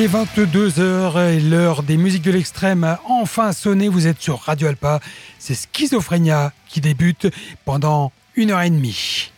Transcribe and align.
Il 0.00 0.04
est 0.04 0.08
22h 0.08 1.28
et 1.28 1.40
l'heure 1.40 1.82
des 1.82 1.98
musiques 1.98 2.22
de 2.22 2.30
l'extrême 2.30 2.84
a 2.84 3.02
enfin 3.06 3.52
sonné. 3.52 3.88
Vous 3.88 4.06
êtes 4.06 4.18
sur 4.18 4.40
Radio 4.40 4.68
Alpa. 4.68 4.98
C'est 5.38 5.52
Schizophrénia 5.52 6.54
qui 6.68 6.80
débute 6.80 7.26
pendant 7.66 8.10
une 8.34 8.50
heure 8.50 8.62
et 8.62 8.70
demie. 8.70 9.30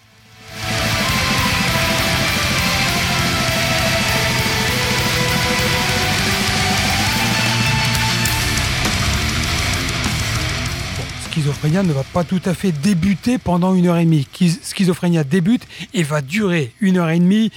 Schizophrénia 11.27 11.83
ne 11.83 11.93
va 11.93 12.05
pas 12.05 12.23
tout 12.23 12.41
à 12.45 12.55
fait 12.55 12.71
débuter 12.71 13.39
pendant 13.39 13.75
une 13.75 13.89
heure 13.89 13.99
et 13.99 14.05
demie. 14.05 14.29
Schizophrénia 14.63 15.25
débute 15.25 15.67
et 15.93 16.05
va 16.05 16.21
durer 16.21 16.73
une 16.81 16.99
heure 16.99 17.11
et 17.11 17.19
demie. 17.19 17.51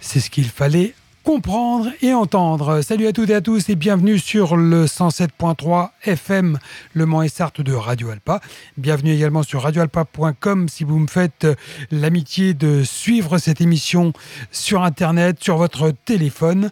C'est 0.00 0.20
ce 0.20 0.30
qu'il 0.30 0.48
fallait 0.48 0.94
comprendre 1.28 1.90
et 2.00 2.14
entendre. 2.14 2.80
Salut 2.80 3.06
à 3.06 3.12
toutes 3.12 3.28
et 3.28 3.34
à 3.34 3.42
tous 3.42 3.68
et 3.68 3.74
bienvenue 3.74 4.18
sur 4.18 4.56
le 4.56 4.86
107.3 4.86 5.90
FM 6.04 6.58
Le 6.94 7.04
Mans 7.04 7.20
et 7.20 7.28
Sarthe 7.28 7.60
de 7.60 7.74
Radio 7.74 8.08
Alpa. 8.08 8.40
Bienvenue 8.78 9.12
également 9.12 9.42
sur 9.42 9.60
radioalpa.com 9.60 10.70
si 10.70 10.84
vous 10.84 10.98
me 10.98 11.06
faites 11.06 11.46
l'amitié 11.90 12.54
de 12.54 12.82
suivre 12.82 13.36
cette 13.36 13.60
émission 13.60 14.14
sur 14.52 14.82
Internet, 14.82 15.44
sur 15.44 15.58
votre 15.58 15.90
téléphone. 16.06 16.70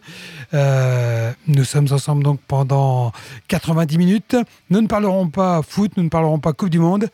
Euh, 0.55 1.31
nous 1.45 1.63
sommes 1.63 1.89
ensemble 1.91 2.23
donc 2.23 2.39
pendant 2.47 3.11
90 3.49 3.99
minutes. 3.99 4.35
Nous 4.71 4.81
ne 4.81 4.87
parlerons 4.87 5.29
pas 5.29 5.61
foot, 5.61 5.91
nous 5.97 6.03
ne 6.03 6.09
parlerons 6.09 6.39
pas 6.39 6.53
Coupe 6.53 6.71
du 6.71 6.79
Monde. 6.79 7.09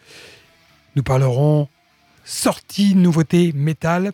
Nous 0.95 1.03
parlerons 1.03 1.67
sortie 2.23 2.95
nouveauté 2.95 3.51
métal. 3.53 4.13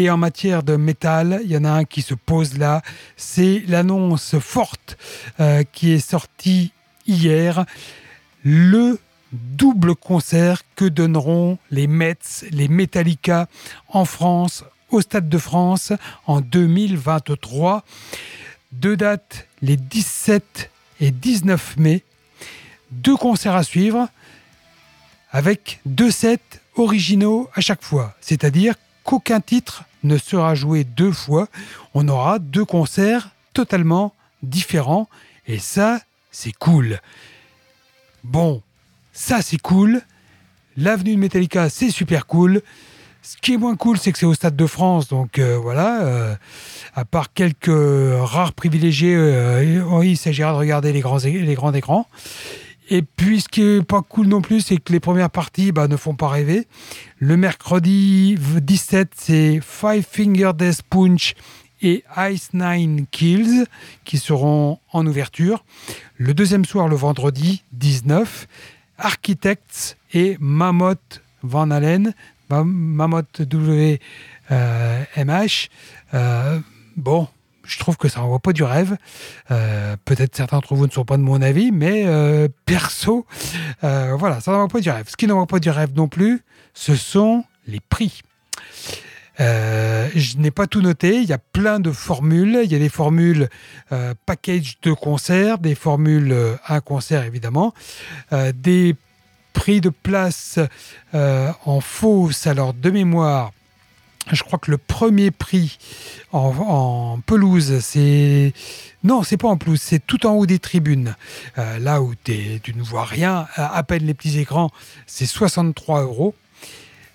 Et 0.00 0.10
en 0.10 0.16
matière 0.16 0.62
de 0.62 0.76
métal, 0.76 1.40
il 1.42 1.50
y 1.50 1.56
en 1.56 1.64
a 1.64 1.70
un 1.70 1.84
qui 1.84 2.02
se 2.02 2.14
pose 2.14 2.56
là. 2.56 2.82
C'est 3.16 3.64
l'annonce 3.66 4.38
forte 4.38 4.96
euh, 5.40 5.64
qui 5.72 5.90
est 5.90 5.98
sortie 5.98 6.70
hier. 7.08 7.66
Le 8.44 9.00
double 9.32 9.96
concert 9.96 10.62
que 10.76 10.84
donneront 10.84 11.58
les 11.72 11.88
Mets, 11.88 12.14
les 12.52 12.68
Metallica 12.68 13.48
en 13.88 14.04
France, 14.04 14.62
au 14.90 15.00
Stade 15.00 15.28
de 15.28 15.36
France 15.36 15.92
en 16.28 16.42
2023. 16.42 17.82
Deux 18.70 18.96
dates, 18.96 19.48
les 19.62 19.76
17 19.76 20.70
et 21.00 21.10
19 21.10 21.76
mai. 21.76 22.04
Deux 22.92 23.16
concerts 23.16 23.56
à 23.56 23.64
suivre 23.64 24.08
avec 25.32 25.80
deux 25.86 26.12
sets 26.12 26.38
originaux 26.76 27.50
à 27.56 27.60
chaque 27.60 27.82
fois. 27.82 28.14
C'est-à-dire 28.20 28.76
qu'aucun 29.02 29.40
titre 29.40 29.82
ne 30.02 30.16
sera 30.16 30.54
joué 30.54 30.84
deux 30.84 31.12
fois. 31.12 31.48
On 31.94 32.08
aura 32.08 32.38
deux 32.38 32.64
concerts 32.64 33.30
totalement 33.52 34.14
différents. 34.42 35.08
Et 35.46 35.58
ça, 35.58 36.00
c'est 36.30 36.52
cool. 36.52 37.00
Bon, 38.24 38.62
ça 39.12 39.42
c'est 39.42 39.60
cool. 39.60 40.02
L'avenue 40.76 41.14
de 41.14 41.20
Metallica, 41.20 41.68
c'est 41.68 41.90
super 41.90 42.26
cool. 42.26 42.62
Ce 43.22 43.36
qui 43.36 43.54
est 43.54 43.56
moins 43.56 43.76
cool, 43.76 43.98
c'est 43.98 44.12
que 44.12 44.18
c'est 44.18 44.26
au 44.26 44.34
Stade 44.34 44.56
de 44.56 44.66
France, 44.66 45.08
donc 45.08 45.38
euh, 45.38 45.58
voilà. 45.58 46.02
Euh, 46.02 46.34
à 46.94 47.04
part 47.04 47.32
quelques 47.32 47.68
rares 47.68 48.52
privilégiés, 48.52 49.14
euh, 49.14 50.02
il 50.04 50.16
s'agira 50.16 50.52
de 50.52 50.56
regarder 50.56 50.92
les 50.92 51.00
grands, 51.00 51.18
les 51.18 51.54
grands 51.54 51.74
écrans. 51.74 52.06
Et 52.90 53.02
puis, 53.02 53.42
ce 53.42 53.48
qui 53.48 53.62
est 53.62 53.82
pas 53.82 54.02
cool 54.02 54.28
non 54.28 54.40
plus, 54.40 54.62
c'est 54.62 54.78
que 54.78 54.92
les 54.92 55.00
premières 55.00 55.30
parties 55.30 55.72
bah, 55.72 55.88
ne 55.88 55.96
font 55.96 56.14
pas 56.14 56.28
rêver. 56.28 56.66
Le 57.18 57.36
mercredi 57.36 58.36
17, 58.38 59.10
c'est 59.14 59.60
Five 59.62 60.06
Finger 60.10 60.52
Death 60.56 60.82
Punch 60.88 61.34
et 61.82 62.02
Ice 62.30 62.50
Nine 62.54 63.06
Kills 63.10 63.66
qui 64.04 64.18
seront 64.18 64.78
en 64.92 65.06
ouverture. 65.06 65.64
Le 66.16 66.32
deuxième 66.32 66.64
soir, 66.64 66.88
le 66.88 66.96
vendredi 66.96 67.62
19, 67.72 68.48
Architects 68.98 69.96
et 70.12 70.36
Mammoth 70.40 71.22
Van 71.42 71.70
Allen, 71.70 72.14
Mammoth 72.50 73.42
WMH. 73.52 73.98
Euh, 76.14 76.60
bon, 76.96 77.28
je 77.68 77.78
trouve 77.78 77.96
que 77.96 78.08
ça 78.08 78.20
n'envoie 78.20 78.40
pas 78.40 78.52
du 78.52 78.64
rêve. 78.64 78.96
Euh, 79.50 79.96
peut-être 80.04 80.34
certains 80.34 80.56
d'entre 80.56 80.74
vous 80.74 80.86
ne 80.86 80.90
sont 80.90 81.04
pas 81.04 81.18
de 81.18 81.22
mon 81.22 81.40
avis, 81.42 81.70
mais 81.70 82.04
euh, 82.06 82.48
perso, 82.64 83.26
euh, 83.84 84.16
voilà, 84.18 84.40
ça 84.40 84.50
n'envoie 84.50 84.68
pas 84.68 84.80
du 84.80 84.90
rêve. 84.90 85.04
Ce 85.08 85.16
qui 85.16 85.26
n'envoie 85.26 85.46
pas 85.46 85.60
du 85.60 85.70
rêve 85.70 85.90
non 85.94 86.08
plus, 86.08 86.42
ce 86.74 86.96
sont 86.96 87.44
les 87.66 87.80
prix. 87.80 88.22
je 89.38 90.38
n'ai 90.38 90.50
pas 90.50 90.66
tout 90.66 90.80
noté, 90.80 91.18
il 91.18 91.28
y 91.28 91.32
a 91.32 91.38
plein 91.38 91.78
de 91.78 91.92
formules. 91.92 92.60
Il 92.64 92.72
y 92.72 92.74
a 92.74 92.78
des 92.78 92.88
formules 92.88 93.48
package 94.24 94.78
de 94.82 94.92
concert, 94.92 95.58
des 95.58 95.74
formules 95.74 96.34
un 96.66 96.80
concert 96.80 97.24
évidemment, 97.24 97.74
des 98.54 98.96
prix 99.52 99.80
de 99.80 99.90
place 99.90 100.58
en 101.12 101.80
fausse, 101.80 102.46
alors 102.46 102.72
de 102.72 102.90
mémoire, 102.90 103.52
je 104.32 104.42
crois 104.42 104.58
que 104.58 104.70
le 104.70 104.78
premier 104.78 105.30
prix 105.30 105.78
en, 106.32 107.20
pelouse, 107.24 107.80
c'est. 107.80 108.52
Non, 109.04 109.22
c'est 109.22 109.36
pas 109.36 109.48
en 109.48 109.56
pelouse, 109.56 109.80
c'est 109.80 110.04
tout 110.04 110.26
en 110.26 110.32
haut 110.34 110.46
des 110.46 110.58
tribunes. 110.58 111.14
Euh, 111.56 111.78
là 111.78 112.02
où 112.02 112.14
tu 112.24 112.60
ne 112.74 112.82
vois 112.82 113.04
rien, 113.04 113.46
à 113.56 113.82
peine 113.82 114.04
les 114.04 114.14
petits 114.14 114.38
écrans, 114.38 114.70
c'est 115.06 115.26
63 115.26 116.02
euros. 116.02 116.34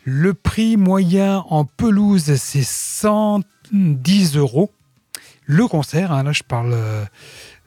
Le 0.04 0.34
prix 0.34 0.78
moyen 0.78 1.46
en 1.50 1.66
pelouse, 1.66 2.36
c'est 2.36 2.64
110 2.64 4.36
euros. 4.38 4.72
Le 5.46 5.68
concert, 5.68 6.12
hein, 6.12 6.24
là 6.24 6.32
je 6.32 6.44
parle 6.44 6.74
euh, 6.74 7.04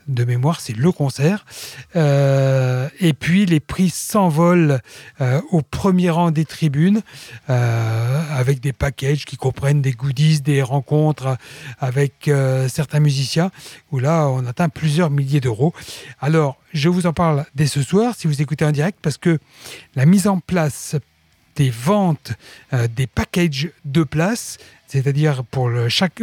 de 0.08 0.25
mémoire, 0.25 0.61
c'est 0.61 0.76
le 0.76 0.93
concert. 0.93 1.44
Euh, 1.97 2.88
et 3.00 3.12
puis 3.12 3.47
les 3.47 3.61
prix 3.61 3.91
s'envolent 3.91 4.81
euh, 5.20 5.41
au 5.50 5.62
premier 5.62 6.11
rang 6.11 6.31
des 6.31 6.44
tribunes 6.44 7.03
euh, 7.50 8.23
avec 8.32 8.61
des 8.61 8.73
packages 8.73 9.25
qui 9.25 9.37
comprennent 9.37 9.82
des 9.82 9.93
goodies, 9.93 10.41
des 10.41 10.62
rencontres 10.62 11.37
avec 11.81 12.31
certains 12.69 13.00
musiciens 13.00 13.50
où 13.93 13.99
là 13.99 14.29
on 14.29 14.47
atteint 14.47 14.69
plusieurs 14.69 15.11
milliers 15.11 15.41
d'euros. 15.41 15.73
Alors 16.20 16.56
je 16.73 16.88
vous 16.88 17.06
en 17.06 17.12
parle 17.12 17.44
dès 17.55 17.67
ce 17.67 17.82
soir 17.82 18.14
si 18.17 18.26
vous 18.26 18.43
écoutez 18.43 18.64
en 18.64 18.73
direct 18.73 18.99
parce 19.02 19.19
que 19.19 19.38
la 19.94 20.06
mise 20.06 20.26
en 20.26 20.38
place 20.41 20.97
des 21.56 21.70
ventes 21.70 22.32
des 22.94 23.06
packages 23.06 23.70
de 23.85 24.02
places, 24.02 24.59
c'est-à-dire 24.87 25.43
pour, 25.44 25.70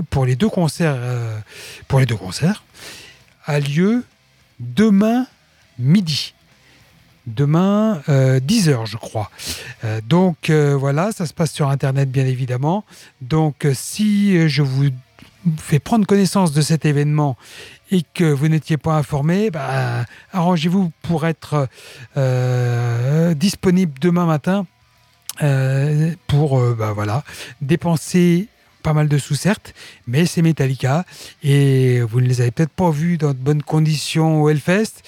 pour 0.09 0.25
les 0.25 0.36
deux 0.36 0.50
concerts, 0.50 0.97
pour 1.88 2.00
les 2.00 2.06
deux 2.06 2.15
concerts, 2.15 2.63
a 3.45 3.60
lieu 3.60 4.04
demain 4.60 5.28
midi. 5.80 6.34
Demain, 7.25 8.01
10h, 8.10 8.69
euh, 8.69 8.86
je 8.86 8.98
crois. 8.98 9.31
Euh, 9.86 10.01
donc 10.06 10.50
euh, 10.50 10.75
voilà, 10.78 11.13
ça 11.13 11.25
se 11.25 11.34
passe 11.34 11.54
sur 11.54 11.69
Internet, 11.69 12.12
bien 12.12 12.25
évidemment. 12.25 12.84
Donc 13.22 13.66
si 13.74 14.50
je 14.50 14.62
vous 14.62 14.90
fais 15.57 15.80
prendre 15.80 16.06
connaissance 16.06 16.51
de 16.51 16.62
cet 16.62 16.86
événement 16.86 17.38
et 17.92 18.01
que 18.13 18.25
vous 18.25 18.50
n'étiez 18.50 18.75
pas 18.75 18.98
informé, 18.98 19.51
bah, 19.51 20.06
arrangez-vous 20.34 20.92
pour 21.01 21.25
être 21.25 21.69
disponible 23.36 23.94
demain 24.01 24.25
matin 24.25 24.66
pour 26.28 26.62
bah, 26.75 26.92
voilà, 26.94 27.24
dépenser 27.62 28.50
pas 28.83 28.94
mal 28.94 29.07
de 29.07 29.18
sous 29.18 29.35
certes, 29.35 29.74
mais 30.06 30.25
c'est 30.25 30.41
Metallica 30.41 31.06
et 31.41 32.01
vous 32.01 32.21
ne 32.21 32.27
les 32.27 32.41
avez 32.41 32.51
peut-être 32.51 32.74
pas 32.74 32.91
vus 32.91 33.18
dans 33.18 33.30
de 33.30 33.38
bonnes 33.38 33.63
conditions 33.63 34.44
au 34.44 34.50
Hellfest. 34.50 35.01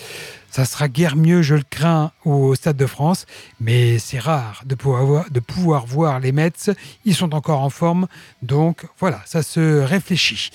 Ça 0.49 0.63
sera 0.63 0.87
guère 0.87 1.17
mieux, 1.17 1.41
je 1.41 1.55
le 1.55 1.63
crains, 1.69 2.13
au 2.23 2.55
Stade 2.55 2.77
de 2.77 2.85
France, 2.85 3.25
mais 3.59 3.99
c'est 3.99 4.19
rare 4.19 4.63
de 4.65 4.73
pouvoir, 4.73 5.05
voir, 5.05 5.25
de 5.29 5.41
pouvoir 5.41 5.85
voir 5.85 6.21
les 6.21 6.31
Mets. 6.31 6.71
Ils 7.03 7.13
sont 7.13 7.35
encore 7.35 7.59
en 7.59 7.69
forme, 7.69 8.07
donc 8.41 8.85
voilà, 8.97 9.21
ça 9.25 9.43
se 9.43 9.81
réfléchit. 9.81 10.51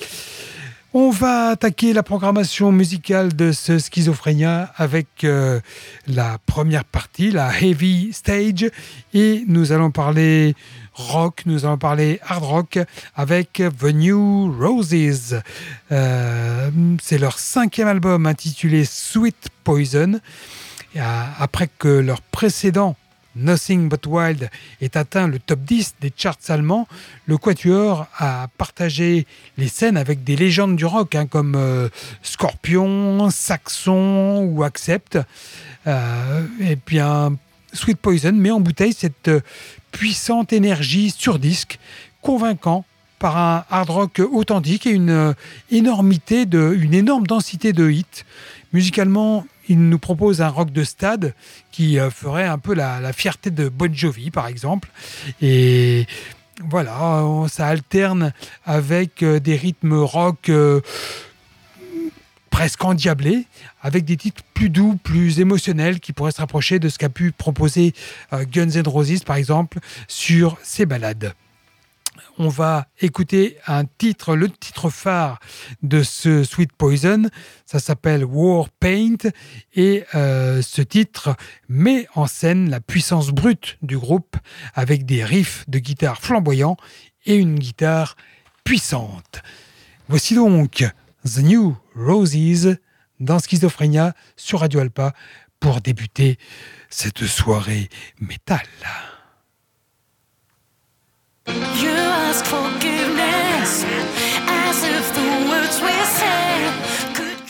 On 0.93 1.11
va 1.11 1.51
attaquer 1.51 1.93
la 1.93 2.03
programmation 2.03 2.73
musicale 2.73 3.37
de 3.37 3.53
ce 3.53 3.79
Schizophrénia 3.79 4.73
avec 4.77 5.23
euh, 5.23 5.61
la 6.09 6.39
première 6.47 6.85
partie, 6.85 7.31
la 7.31 7.53
Heavy 7.63 8.13
Stage, 8.13 8.69
et 9.15 9.45
nous 9.47 9.71
allons 9.71 9.93
parler 9.93 10.57
rock, 10.95 11.43
nous 11.47 11.65
allons 11.65 11.79
parler 11.79 12.19
hard 12.27 12.43
rock 12.43 12.79
avec 13.15 13.63
The 13.79 13.95
New 13.95 14.53
Roses. 14.61 15.41
Euh, 15.93 16.71
c'est 17.01 17.19
leur 17.19 17.39
cinquième 17.39 17.87
album 17.87 18.27
intitulé 18.27 18.85
Sweet 18.85 19.49
Poison. 19.63 20.19
Après 21.39 21.69
que 21.79 21.87
leur 21.87 22.21
précédent 22.21 22.97
Nothing 23.41 23.89
But 23.89 24.07
Wild 24.07 24.51
ait 24.81 24.97
atteint 24.97 25.27
le 25.27 25.39
top 25.39 25.61
10 25.61 25.95
des 26.01 26.13
charts 26.17 26.37
allemands, 26.49 26.87
le 27.27 27.39
Quatuor 27.39 28.07
a 28.19 28.49
partagé 28.59 29.27
les 29.57 29.69
scènes 29.69 29.97
avec 29.97 30.25
des 30.25 30.37
légendes 30.37 30.77
du 30.77 30.85
rock 30.85 31.15
hein, 31.15 31.27
comme 31.27 31.55
euh, 31.57 31.89
Scorpion, 32.23 33.31
Saxon 33.31 34.49
ou 34.51 34.63
Accept. 34.63 35.19
Euh, 35.87 36.47
et 36.61 36.77
bien, 36.87 37.37
Sweet 37.73 37.99
Poison 37.99 38.33
met 38.33 38.51
en 38.51 38.61
bouteille 38.61 38.93
cette 38.93 39.31
puissante 39.91 40.53
énergie 40.53 41.11
sur 41.11 41.39
disque, 41.39 41.79
convaincant 42.21 42.85
par 43.19 43.37
un 43.37 43.65
hard 43.71 43.91
rock 43.91 44.23
authentique 44.33 44.87
et 44.87 44.91
une 44.91 45.35
énormité 45.71 46.47
de, 46.47 46.77
une 46.81 46.95
énorme 46.95 47.27
densité 47.27 47.73
de 47.73 47.91
hits. 47.91 48.25
Musicalement, 48.73 49.47
il 49.71 49.89
nous 49.89 49.99
propose 49.99 50.43
un 50.43 50.49
rock 50.49 50.71
de 50.71 50.85
stade 50.85 51.35
qui 51.73 51.99
ferait 52.11 52.47
un 52.47 52.59
peu 52.59 52.75
la, 52.75 53.13
fierté 53.13 53.51
de 53.51 53.69
Bon 53.69 53.93
Jovi, 53.95 54.31
par 54.31 54.47
exemple. 54.47 54.91
Et 55.41 56.07
voilà, 56.69 57.25
ça 57.49 57.69
alterne 57.69 58.33
avec 58.67 59.25
des 59.25 59.57
rythmes 59.57 59.95
rock 59.95 60.51
presque 62.61 62.85
endiablé, 62.85 63.47
avec 63.81 64.05
des 64.05 64.19
titres 64.19 64.43
plus 64.53 64.69
doux, 64.69 64.99
plus 65.03 65.41
émotionnels, 65.41 65.99
qui 65.99 66.13
pourraient 66.13 66.31
se 66.31 66.43
rapprocher 66.43 66.79
de 66.79 66.91
ce 66.91 66.99
qu'a 66.99 67.09
pu 67.09 67.33
proposer 67.33 67.95
euh, 68.35 68.45
Guns 68.45 68.69
N' 68.69 68.87
Roses, 68.87 69.25
par 69.25 69.37
exemple, 69.37 69.79
sur 70.09 70.59
ses 70.63 70.85
balades. 70.85 71.33
On 72.39 72.49
va 72.49 72.87
écouter 73.01 73.59
un 73.67 73.85
titre, 73.85 74.35
le 74.35 74.49
titre 74.49 74.91
phare 74.91 75.39
de 75.83 76.03
ce 76.03 76.45
Sweet 76.45 76.73
Poison. 76.73 77.29
Ça 77.67 77.79
s'appelle 77.79 78.25
War 78.25 78.69
Paint 78.69 79.31
et 79.75 80.05
euh, 80.15 80.63
ce 80.63 80.83
titre 80.83 81.37
met 81.69 82.07
en 82.15 82.27
scène 82.27 82.71
la 82.71 82.81
puissance 82.81 83.31
brute 83.31 83.79
du 83.83 83.99
groupe 83.99 84.37
avec 84.75 85.05
des 85.05 85.25
riffs 85.25 85.65
de 85.69 85.79
guitare 85.79 86.19
flamboyants 86.19 86.77
et 87.27 87.37
une 87.37 87.59
guitare 87.59 88.17
puissante. 88.65 89.43
Voici 90.09 90.35
donc 90.35 90.85
The 91.25 91.39
New 91.39 91.77
Roses 91.95 92.77
dans 93.21 93.39
Schizophrénia 93.39 94.15
sur 94.37 94.61
Radio 94.61 94.81
Alpa 94.81 95.13
pour 95.61 95.81
débuter 95.81 96.39
cette 96.89 97.27
soirée 97.27 97.89
métal. 98.21 98.67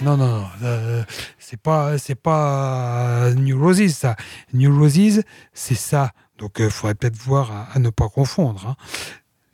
Non, 0.03 0.17
non, 0.17 0.41
non, 0.41 0.47
euh, 0.63 1.05
c'est 1.39 1.61
pas, 1.61 1.97
pas 2.23 3.31
New 3.35 3.63
Roses 3.63 3.91
ça. 3.91 4.17
New 4.55 4.75
Roses, 4.79 5.23
c'est 5.53 5.75
ça. 5.75 6.13
Donc, 6.39 6.53
il 6.59 6.65
euh, 6.65 6.71
faudrait 6.71 6.95
peut-être 6.95 7.17
voir 7.17 7.69
à, 7.75 7.79
ne 7.79 7.91
pas 7.91 8.09
confondre. 8.09 8.67
Hein. 8.67 8.77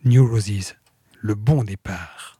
New 0.04 0.24
Roses, 0.24 0.76
le 1.20 1.34
bon 1.34 1.64
départ. 1.64 2.35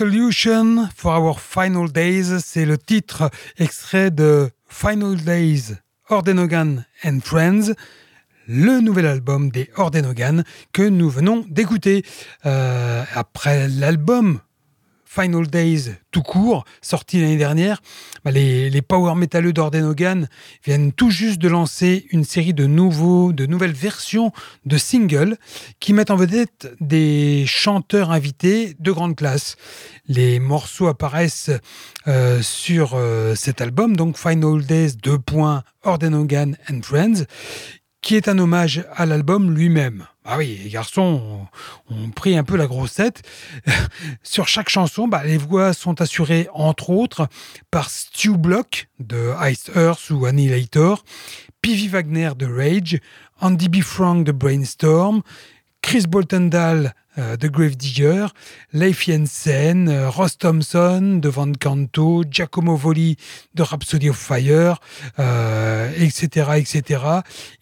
Absolution 0.00 0.88
for 0.94 1.18
Our 1.18 1.40
Final 1.40 1.90
Days, 1.90 2.38
c'est 2.44 2.64
le 2.64 2.78
titre 2.78 3.32
extrait 3.58 4.12
de 4.12 4.48
Final 4.68 5.16
Days, 5.16 5.74
Ordenogan 6.08 6.86
and 7.04 7.18
Friends, 7.20 7.72
le 8.46 8.78
nouvel 8.78 9.06
album 9.06 9.50
des 9.50 9.68
Ordenogan 9.74 10.44
que 10.72 10.82
nous 10.82 11.10
venons 11.10 11.44
d'écouter. 11.48 12.04
Euh, 12.46 13.02
après 13.12 13.66
l'album 13.66 14.38
Final 15.08 15.46
Days 15.46 15.94
tout 16.10 16.22
court, 16.22 16.64
sorti 16.82 17.20
l'année 17.20 17.36
dernière, 17.36 17.80
bah, 18.24 18.30
les, 18.30 18.82
power 18.82 19.14
metalleux 19.14 19.52
d'Ordenogan 19.52 20.28
viennent 20.64 20.92
tout 20.92 21.10
juste 21.10 21.38
de 21.40 21.48
lancer 21.48 22.06
une 22.10 22.24
série 22.24 22.54
de 22.54 22.66
nouveaux, 22.66 23.32
de 23.32 23.46
nouvelles 23.46 23.72
versions 23.72 24.32
de 24.66 24.76
singles 24.76 25.36
qui 25.80 25.92
mettent 25.92 26.10
en 26.10 26.16
vedette 26.16 26.74
des 26.80 27.44
chanteurs 27.46 28.10
invités 28.10 28.76
de 28.78 28.92
grande 28.92 29.16
classe. 29.16 29.56
Les 30.08 30.38
morceaux 30.38 30.88
apparaissent 30.88 31.50
euh, 32.06 32.40
sur 32.42 32.92
euh, 32.94 33.34
cet 33.34 33.60
album, 33.60 33.96
donc 33.96 34.16
Final 34.18 34.62
Days 34.64 34.92
2. 35.02 35.18
Ordenogan 35.84 36.56
and 36.70 36.80
Friends, 36.82 37.24
qui 38.08 38.16
est 38.16 38.28
un 38.28 38.38
hommage 38.38 38.86
à 38.96 39.04
l'album 39.04 39.54
lui-même. 39.54 40.06
Ah 40.24 40.38
oui, 40.38 40.58
les 40.64 40.70
garçons 40.70 41.46
ont, 41.90 42.08
pris 42.08 42.38
un 42.38 42.42
peu 42.42 42.56
la 42.56 42.66
grossette. 42.66 43.20
Sur 44.22 44.48
chaque 44.48 44.70
chanson, 44.70 45.08
bah, 45.08 45.24
les 45.24 45.36
voix 45.36 45.74
sont 45.74 46.00
assurées 46.00 46.48
entre 46.54 46.88
autres 46.88 47.28
par 47.70 47.90
Stu 47.90 48.30
Block 48.30 48.88
de 48.98 49.34
Ice 49.50 49.70
Earth 49.76 50.08
ou 50.08 50.24
Annihilator, 50.24 51.04
P.V. 51.60 51.88
Wagner 51.88 52.30
de 52.34 52.46
Rage, 52.46 52.98
Andy 53.42 53.68
B. 53.68 53.82
Frank 53.82 54.24
de 54.24 54.32
Brainstorm, 54.32 55.20
Chris 55.82 56.04
Boltendal 56.08 56.94
euh, 57.18 57.36
de 57.36 57.48
Gravedigger, 57.48 58.26
Leif 58.72 59.04
Jensen, 59.04 59.88
euh, 59.88 60.08
Ross 60.08 60.38
Thompson 60.38 61.18
de 61.20 61.28
Van 61.28 61.50
Canto, 61.52 62.22
Giacomo 62.30 62.76
Voli 62.76 63.16
de 63.54 63.62
Rhapsody 63.62 64.10
of 64.10 64.16
Fire, 64.16 64.78
etc., 65.96 66.46
euh, 66.48 66.54
etc. 66.54 67.02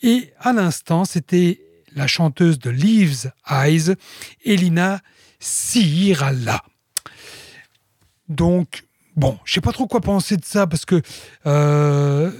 Et 0.03 0.33
à 0.41 0.53
l'instant, 0.53 1.07
c'était 1.07 1.61
la 1.95 2.07
chanteuse 2.07 2.59
de 2.59 2.69
Leaves 2.69 3.31
Eyes, 3.49 3.95
Elina 4.45 5.01
Sirala. 5.39 6.63
Donc, 8.29 8.85
bon, 9.15 9.39
je 9.45 9.55
sais 9.55 9.61
pas 9.63 9.73
trop 9.73 9.87
quoi 9.87 10.03
penser 10.03 10.37
de 10.37 10.45
ça 10.45 10.67
parce 10.67 10.85
que 10.85 11.01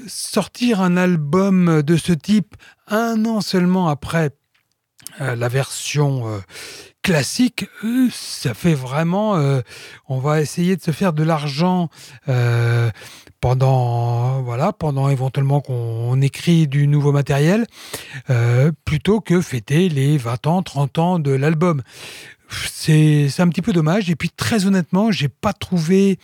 sortir 0.07 0.83
un 0.83 0.99
album 0.99 1.81
de 1.81 1.97
ce 1.97 2.13
type 2.13 2.57
un 2.89 3.25
an 3.25 3.41
seulement 3.41 3.89
après 3.89 4.33
la 5.21 5.49
version 5.49 6.43
classique, 7.07 7.67
euh, 7.85 8.09
ça 8.11 8.53
fait 8.53 8.75
vraiment. 8.75 9.37
Euh, 9.37 9.61
on 10.09 10.19
va 10.19 10.41
essayer 10.41 10.75
de 10.75 10.83
se 10.83 10.91
faire 10.91 11.13
de 11.13 11.23
l'argent 11.23 11.89
euh, 12.29 12.91
pendant, 13.41 14.43
voilà, 14.43 14.73
pendant 14.73 15.09
éventuellement 15.09 15.61
qu'on 15.61 16.21
écrit 16.21 16.67
du 16.67 16.89
nouveau 16.89 17.13
matériel, 17.13 17.67
plutôt 18.85 19.21
que 19.21 19.41
fêter 19.41 19.89
les 19.89 20.19
20 20.19 20.47
ans, 20.49 20.63
30 20.63 20.99
ans 20.99 21.19
de 21.21 21.31
l'album 21.31 21.83
c'est 22.49 23.41
un 23.41 23.49
petit 23.49 23.63
peu 23.63 23.73
dommage. 23.73 24.11
Et 24.11 24.17
puis 24.17 24.31
très 24.31 24.67
honnêtement, 24.67 25.11
j'ai 25.11 25.29
pas 25.29 25.53
trouvé, 25.53 26.19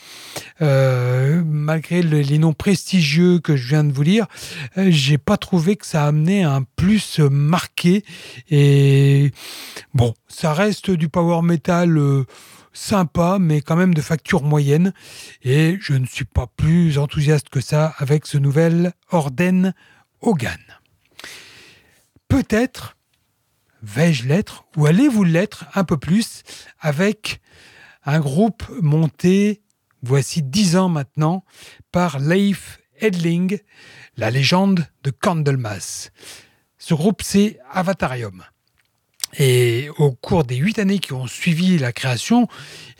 euh, 0.61 1.43
malgré 1.45 2.03
les 2.03 2.39
noms 2.39 2.53
prestigieux 2.53 3.39
que 3.39 3.57
je 3.57 3.69
viens 3.69 3.85
de 3.85 3.93
vous 3.93 4.03
lire, 4.03 4.27
euh, 4.79 4.89
j'ai 4.91 5.19
pas 5.19 5.37
trouvé 5.37 5.77
que 5.77 5.87
ça 5.87 6.07
amenait 6.07 6.43
un 6.43 6.65
plus 6.77 7.19
marqué. 7.19 8.05
Et 8.51 9.33
bon, 9.95 10.15
ça 10.29 10.53
reste 10.53 10.91
du 10.91 11.09
power 11.09 11.43
metal. 11.43 11.99
Euh, 11.99 12.25
sympa, 12.75 13.37
mais 13.39 13.61
quand 13.61 13.77
même 13.77 13.93
de 13.95 14.01
facture 14.01 14.43
moyenne. 14.43 14.93
Et 15.43 15.77
je 15.81 15.93
ne 15.93 16.07
suis 16.07 16.25
pas 16.25 16.47
plus 16.57 16.99
enthousiaste 16.99 17.51
que 17.51 17.61
ça 17.61 17.95
avec 17.99 18.27
ce 18.27 18.39
nouvel 18.39 18.93
Orden 19.11 19.75
Hogan. 20.23 20.59
Peut-être 22.29 22.97
vais-je 23.83 24.27
l'être 24.27 24.64
ou 24.77 24.87
allez-vous 24.87 25.25
l'être 25.25 25.66
un 25.75 25.85
peu 25.85 25.97
plus 25.97 26.42
avec 26.81 27.40
un 28.05 28.21
groupe 28.21 28.64
monté, 28.81 29.62
voici 30.03 30.42
dix 30.42 30.77
ans 30.77 30.88
maintenant, 30.88 31.45
par 31.90 32.18
Leif 32.18 32.81
Edling, 33.01 33.59
la 34.16 34.31
légende 34.31 34.87
de 35.03 35.11
Candlemas. 35.11 36.11
Ce 36.79 36.95
groupe, 36.95 37.23
c'est 37.23 37.59
Avatarium. 37.71 38.42
Et 39.38 39.88
au 39.99 40.12
cours 40.12 40.45
des 40.45 40.57
huit 40.57 40.79
années 40.79 40.99
qui 40.99 41.12
ont 41.12 41.27
suivi 41.27 41.79
la 41.79 41.92
création, 41.92 42.49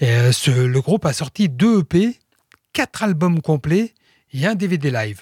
euh, 0.03 0.33
le 0.49 0.81
groupe 0.81 1.05
a 1.05 1.13
sorti 1.13 1.49
deux 1.49 1.81
EP, 1.81 2.19
quatre 2.73 3.03
albums 3.03 3.43
complets 3.43 3.93
et 4.33 4.47
un 4.47 4.55
DVD 4.55 4.91
live. 4.91 5.21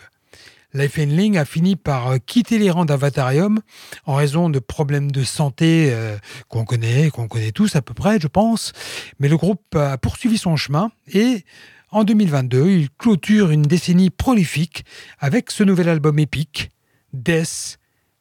Life 0.73 0.99
Endling 0.99 1.37
a 1.37 1.45
fini 1.45 1.75
par 1.75 2.09
euh, 2.09 2.19
quitter 2.19 2.59
les 2.59 2.71
rangs 2.71 2.85
d'Avatarium 2.85 3.61
en 4.07 4.15
raison 4.15 4.49
de 4.51 4.59
problèmes 4.61 5.11
de 5.11 5.25
santé 5.25 5.89
euh, 5.91 6.17
qu'on 6.49 6.65
connaît, 6.65 7.11
qu'on 7.11 7.27
connaît 7.27 7.51
tous 7.51 7.75
à 7.75 7.83
peu 7.83 7.93
près, 7.93 8.21
je 8.21 8.29
pense. 8.29 8.73
Mais 9.19 9.29
le 9.29 9.37
groupe 9.37 9.75
a 9.75 9.99
poursuivi 9.99 10.39
son 10.39 10.57
chemin 10.57 10.93
et 11.13 11.45
en 11.91 12.05
2022, 12.05 12.71
il 12.71 12.91
clôture 12.91 13.51
une 13.51 13.63
décennie 13.63 14.11
prolifique 14.11 14.85
avec 15.19 15.51
ce 15.51 15.65
nouvel 15.65 15.89
album 15.89 16.21
épique, 16.21 16.71
Death, 17.13 17.79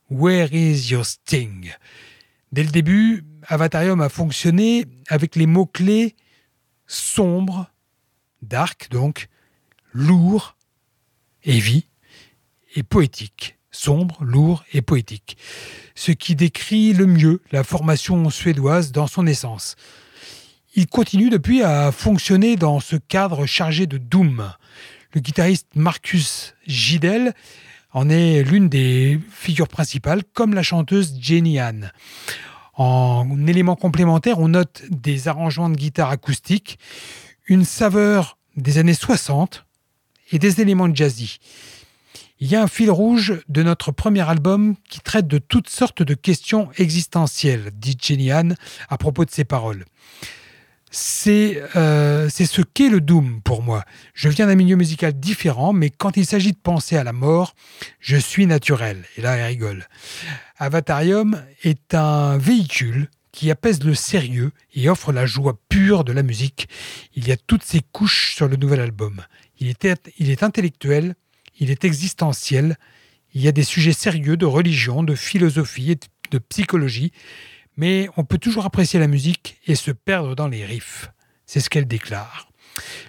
Where 0.10 0.52
is 0.52 0.90
Your 0.90 1.06
Sting? 1.06 1.72
Dès 2.52 2.64
le 2.64 2.72
début, 2.72 3.26
Avatarium 3.48 4.02
a 4.02 4.10
fonctionné 4.10 4.86
avec 5.08 5.36
les 5.36 5.46
mots-clés 5.46 6.16
sombre, 6.88 7.72
dark 8.42 8.88
donc, 8.90 9.28
lourd, 9.94 10.58
heavy, 11.46 11.89
et 12.76 12.84
poétique, 12.84 13.58
sombre, 13.72 14.18
lourd 14.24 14.64
et 14.74 14.82
poétique, 14.82 15.38
ce 15.96 16.12
qui 16.12 16.36
décrit 16.36 16.94
le 16.94 17.06
mieux 17.06 17.42
la 17.52 17.64
formation 17.64 18.30
suédoise 18.30 18.92
dans 18.92 19.08
son 19.08 19.28
essence. 19.28 19.76
Il 20.76 20.88
continue 20.88 21.30
depuis 21.30 21.64
à 21.64 21.92
fonctionner 21.92 22.56
dans 22.56 22.80
ce 22.80 22.96
cadre 22.96 23.46
chargé 23.46 23.88
de 23.88 23.98
doom. 23.98 24.52
Le 25.14 25.22
guitariste 25.22 25.68
Marcus 25.76 26.54
Gidel 26.68 27.34
en 27.92 28.10
est 28.10 28.44
l'une 28.44 28.70
des 28.70 29.20
figures 29.32 29.68
principales, 29.68 30.24
comme 30.34 30.54
la 30.54 30.62
chanteuse 30.62 31.16
Jenny 31.20 31.60
Ann. 31.60 31.92
En 32.76 33.48
élément 33.48 33.76
complémentaire, 33.76 34.40
on 34.40 34.50
note 34.50 34.84
des 34.90 35.28
arrangements 35.28 35.70
de 35.70 35.76
guitare 35.76 36.12
acoustique, 36.12 36.80
une 37.48 37.66
saveur 37.66 38.38
des 38.56 38.78
années 38.78 38.94
60 38.94 39.66
et 40.32 40.40
des 40.40 40.62
éléments 40.62 40.94
jazzy. 40.94 41.40
Il 42.42 42.50
y 42.50 42.56
a 42.56 42.64
un 42.64 42.68
fil 42.68 42.90
rouge 42.90 43.42
de 43.50 43.64
notre 43.64 43.92
premier 43.92 44.28
album 44.28 44.76
qui 44.90 45.02
traite 45.02 45.28
de 45.28 45.40
toutes 45.40 45.70
sortes 45.70 46.04
de 46.04 46.14
questions 46.14 46.70
existentielles, 46.78 47.72
dit 47.74 47.98
Jenny 48.02 48.32
Ann 48.32 48.56
à 48.88 48.98
propos 48.98 49.26
de 49.26 49.30
ses 49.30 49.44
paroles. 49.44 49.84
Euh, 51.28 52.30
c'est 52.32 52.46
ce 52.46 52.62
qu'est 52.62 52.90
le 52.90 53.02
Doom 53.02 53.42
pour 53.42 53.62
moi. 53.62 53.84
Je 54.14 54.30
viens 54.30 54.48
d'un 54.48 54.56
milieu 54.56 54.78
musical 54.78 55.14
différent, 55.20 55.74
mais 55.74 55.90
quand 55.90 56.16
il 56.16 56.26
s'agit 56.26 56.54
de 56.54 56.58
penser 56.58 56.96
à 56.96 57.04
la 57.04 57.14
mort, 57.14 57.56
je 58.00 58.16
suis 58.16 58.48
naturel. 58.48 59.04
Et 59.18 59.22
là, 59.22 59.36
elle 59.36 59.46
rigole. 59.46 59.88
Avatarium 60.58 61.44
est 61.64 61.94
un 61.94 62.38
véhicule 62.38 63.10
qui 63.32 63.52
apaise 63.52 63.84
le 63.84 63.94
sérieux 63.94 64.52
et 64.74 64.90
offre 64.90 65.12
la 65.12 65.26
joie 65.26 65.60
pure 65.70 66.04
de 66.04 66.14
la 66.14 66.24
musique. 66.24 66.70
Il 67.16 67.28
y 67.28 67.32
a 67.32 67.38
toutes 67.38 67.64
ces 67.64 67.82
couches 67.92 68.34
sur 68.36 68.48
le 68.48 68.56
nouvel 68.56 68.80
album. 68.80 69.22
Il 69.60 69.68
est, 69.68 69.86
il 70.18 70.30
est 70.30 70.42
intellectuel, 70.42 71.16
il 71.60 71.72
est 71.72 71.84
existentiel, 71.84 72.78
il 73.34 73.42
y 73.42 73.48
a 73.48 73.52
des 73.52 73.64
sujets 73.64 73.94
sérieux 73.94 74.38
de 74.38 74.46
religion, 74.46 75.04
de 75.04 75.16
philosophie 75.16 75.92
et 75.92 76.00
de 76.32 76.38
psychologie, 76.40 77.12
mais 77.78 78.10
on 78.18 78.24
peut 78.24 78.38
toujours 78.38 78.66
apprécier 78.66 79.00
la 79.00 79.08
musique 79.08 79.58
et 79.68 79.76
se 79.76 79.92
perdre 79.92 80.36
dans 80.36 80.48
les 80.48 80.66
riffs. 80.66 81.12
C'est 81.46 81.60
ce 81.60 81.70
qu'elle 81.70 81.88
déclare. 81.88 82.50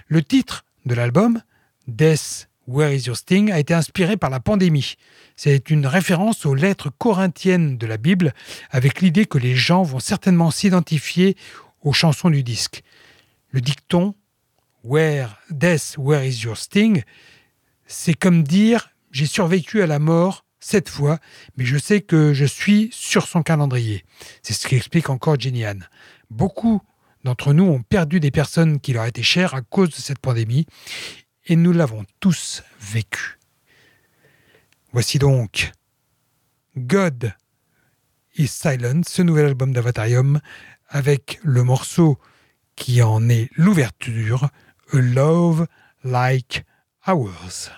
Le 0.09 0.23
titre 0.23 0.65
de 0.87 0.95
l'album, 0.95 1.43
Death, 1.89 2.49
Where 2.67 2.95
is 2.95 3.07
Your 3.07 3.17
Sting, 3.17 3.51
a 3.51 3.59
été 3.59 3.75
inspiré 3.75 4.17
par 4.17 4.31
la 4.31 4.41
pandémie. 4.41 4.95
C'est 5.37 5.71
une 5.71 5.87
référence 5.87 6.47
aux 6.47 6.55
lettres 6.55 6.91
corinthiennes 6.91 7.79
de 7.79 7.87
la 7.87 7.97
Bible, 7.97 8.33
avec 8.71 9.01
l'idée 9.01 9.27
que 9.27 9.39
les 9.39 9.57
gens 9.57 9.83
vont 9.83 9.99
certainement 9.99 10.51
s'identifier 10.51 11.37
aux 11.83 11.93
chansons 11.93 12.31
du 12.31 12.43
disque. 12.43 12.83
Le 13.51 13.61
dicton 13.61 14.15
Where 14.85 15.37
Death, 15.51 15.97
Where 15.99 16.25
is 16.27 16.43
Your 16.43 16.57
Sting 16.57 17.03
c'est 17.91 18.15
comme 18.15 18.45
dire 18.45 18.91
j'ai 19.11 19.27
survécu 19.27 19.83
à 19.83 19.87
la 19.87 19.99
mort 19.99 20.45
cette 20.61 20.89
fois, 20.89 21.19
mais 21.57 21.65
je 21.65 21.77
sais 21.77 22.01
que 22.01 22.33
je 22.33 22.45
suis 22.45 22.89
sur 22.93 23.27
son 23.27 23.43
calendrier. 23.43 24.05
C'est 24.43 24.53
ce 24.53 24.69
qu'explique 24.69 25.11
encore 25.11 25.41
Jenny 25.41 25.65
Anne. 25.65 25.89
Beaucoup 26.31 26.81
d'entre 27.25 27.53
nous 27.53 27.65
ont 27.65 27.83
perdu 27.83 28.21
des 28.21 28.31
personnes 28.31 28.79
qui 28.79 28.93
leur 28.93 29.07
étaient 29.07 29.23
chères 29.23 29.55
à 29.55 29.63
cause 29.63 29.89
de 29.89 29.95
cette 29.97 30.21
pandémie, 30.21 30.67
et 31.47 31.57
nous 31.57 31.73
l'avons 31.73 32.05
tous 32.21 32.63
vécu. 32.81 33.39
Voici 34.93 35.19
donc 35.19 35.73
God 36.77 37.35
is 38.37 38.49
Silent, 38.49 39.01
ce 39.07 39.23
nouvel 39.23 39.47
album 39.47 39.73
d'Avatarium, 39.73 40.41
avec 40.89 41.41
le 41.43 41.65
morceau 41.65 42.19
qui 42.77 43.03
en 43.03 43.29
est 43.29 43.51
l'ouverture, 43.57 44.49
A 44.93 44.97
Love 44.97 45.67
Like 46.05 46.65
Ours. 47.09 47.71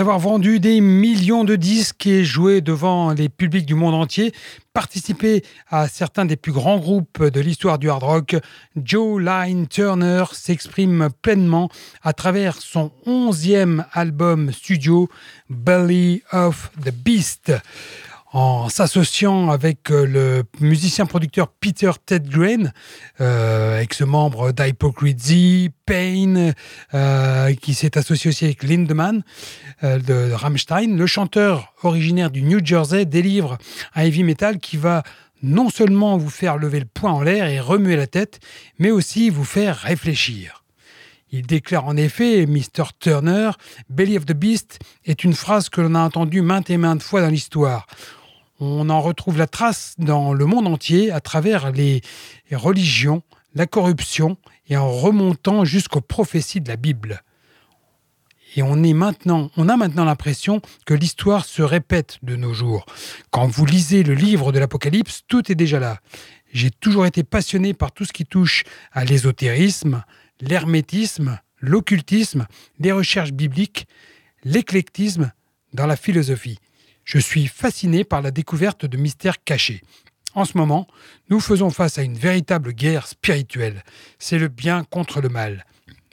Avoir 0.00 0.18
vendu 0.18 0.60
des 0.60 0.80
millions 0.80 1.44
de 1.44 1.56
disques 1.56 2.06
et 2.06 2.24
joué 2.24 2.62
devant 2.62 3.12
les 3.12 3.28
publics 3.28 3.66
du 3.66 3.74
monde 3.74 3.94
entier, 3.94 4.32
participé 4.72 5.44
à 5.68 5.88
certains 5.88 6.24
des 6.24 6.36
plus 6.36 6.52
grands 6.52 6.78
groupes 6.78 7.22
de 7.22 7.38
l'histoire 7.38 7.78
du 7.78 7.90
hard 7.90 8.02
rock, 8.02 8.36
Joe 8.82 9.20
Line 9.20 9.68
Turner 9.68 10.24
s'exprime 10.32 11.10
pleinement 11.20 11.68
à 12.02 12.14
travers 12.14 12.62
son 12.62 12.92
onzième 13.04 13.84
album 13.92 14.52
studio, 14.52 15.10
Belly 15.50 16.22
of 16.32 16.70
the 16.82 16.94
Beast 16.94 17.52
en 18.32 18.68
s'associant 18.68 19.50
avec 19.50 19.90
euh, 19.90 20.06
le 20.06 20.44
musicien-producteur 20.60 21.48
Peter 21.48 21.90
Tedgren, 22.04 22.72
euh, 23.20 23.80
ex-membre 23.80 24.52
d'Hypocrisy, 24.52 25.70
Pain, 25.84 26.52
euh, 26.94 27.54
qui 27.54 27.74
s'est 27.74 27.98
associé 27.98 28.28
aussi 28.28 28.44
avec 28.44 28.62
Lindemann 28.62 29.22
euh, 29.82 29.98
de 29.98 30.32
Rammstein. 30.32 30.96
Le 30.96 31.06
chanteur 31.06 31.74
originaire 31.82 32.30
du 32.30 32.42
New 32.42 32.64
Jersey 32.64 33.04
délivre 33.04 33.58
un 33.94 34.02
heavy 34.02 34.22
metal 34.22 34.58
qui 34.58 34.76
va 34.76 35.02
non 35.42 35.70
seulement 35.70 36.16
vous 36.16 36.30
faire 36.30 36.56
lever 36.56 36.80
le 36.80 36.86
poing 36.86 37.12
en 37.12 37.22
l'air 37.22 37.46
et 37.46 37.58
remuer 37.58 37.96
la 37.96 38.06
tête, 38.06 38.40
mais 38.78 38.90
aussi 38.90 39.30
vous 39.30 39.44
faire 39.44 39.76
réfléchir. 39.76 40.62
Il 41.32 41.46
déclare 41.46 41.86
en 41.86 41.96
effet, 41.96 42.44
Mr. 42.46 42.84
Turner, 42.98 43.50
Belly 43.88 44.16
of 44.16 44.26
the 44.26 44.32
Beast 44.32 44.80
est 45.04 45.24
une 45.24 45.32
phrase 45.32 45.68
que 45.68 45.80
l'on 45.80 45.94
a 45.94 46.00
entendue 46.00 46.42
maintes 46.42 46.70
et 46.70 46.76
maintes 46.76 47.02
fois 47.02 47.20
dans 47.20 47.28
l'histoire 47.28 47.86
on 48.60 48.90
en 48.90 49.00
retrouve 49.00 49.38
la 49.38 49.46
trace 49.46 49.94
dans 49.98 50.32
le 50.32 50.44
monde 50.44 50.66
entier 50.66 51.10
à 51.10 51.20
travers 51.20 51.72
les 51.72 52.02
religions, 52.52 53.22
la 53.54 53.66
corruption 53.66 54.36
et 54.68 54.76
en 54.76 54.90
remontant 54.90 55.64
jusqu'aux 55.64 56.00
prophéties 56.00 56.60
de 56.60 56.68
la 56.68 56.76
Bible. 56.76 57.22
Et 58.56 58.62
on, 58.62 58.82
est 58.82 58.92
maintenant, 58.92 59.50
on 59.56 59.68
a 59.68 59.76
maintenant 59.76 60.04
l'impression 60.04 60.60
que 60.84 60.94
l'histoire 60.94 61.44
se 61.44 61.62
répète 61.62 62.18
de 62.22 62.36
nos 62.36 62.52
jours. 62.52 62.84
Quand 63.30 63.46
vous 63.46 63.64
lisez 63.64 64.02
le 64.02 64.14
livre 64.14 64.52
de 64.52 64.58
l'Apocalypse, 64.58 65.22
tout 65.28 65.50
est 65.50 65.54
déjà 65.54 65.78
là. 65.78 66.00
J'ai 66.52 66.70
toujours 66.70 67.06
été 67.06 67.22
passionné 67.22 67.74
par 67.74 67.92
tout 67.92 68.04
ce 68.04 68.12
qui 68.12 68.26
touche 68.26 68.64
à 68.92 69.04
l'ésotérisme, 69.04 70.02
l'hermétisme, 70.40 71.38
l'occultisme, 71.60 72.46
les 72.80 72.90
recherches 72.90 73.32
bibliques, 73.32 73.86
l'éclectisme 74.42 75.32
dans 75.72 75.86
la 75.86 75.96
philosophie. 75.96 76.58
Je 77.12 77.18
suis 77.18 77.48
fasciné 77.48 78.04
par 78.04 78.22
la 78.22 78.30
découverte 78.30 78.86
de 78.86 78.96
mystères 78.96 79.42
cachés. 79.42 79.82
En 80.34 80.44
ce 80.44 80.56
moment, 80.56 80.86
nous 81.28 81.40
faisons 81.40 81.70
face 81.70 81.98
à 81.98 82.02
une 82.02 82.16
véritable 82.16 82.72
guerre 82.72 83.08
spirituelle. 83.08 83.82
C'est 84.20 84.38
le 84.38 84.46
bien 84.46 84.84
contre 84.84 85.20
le 85.20 85.28
mal. 85.28 85.66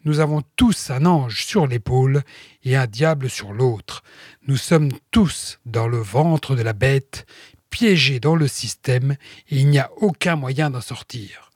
Nous 0.06 0.22
avons 0.22 0.42
tous 0.56 0.90
un 0.90 1.06
ange 1.06 1.46
sur 1.46 1.68
l'épaule 1.68 2.24
et 2.64 2.76
un 2.76 2.88
diable 2.88 3.30
sur 3.30 3.54
l'autre. 3.54 4.02
Nous 4.48 4.58
sommes 4.58 4.90
tous 5.12 5.60
dans 5.68 5.88
le 5.88 6.00
ventre 6.00 6.56
de 6.56 6.64
la 6.64 6.74
bête, 6.74 7.28
piégés 7.70 8.20
dans 8.20 8.36
le 8.36 8.48
système, 8.48 9.18
et 9.50 9.58
il 9.60 9.68
n'y 9.68 9.78
a 9.78 9.92
aucun 9.98 10.36
moyen 10.36 10.72
d'en 10.72 10.82
sortir. 10.82 11.52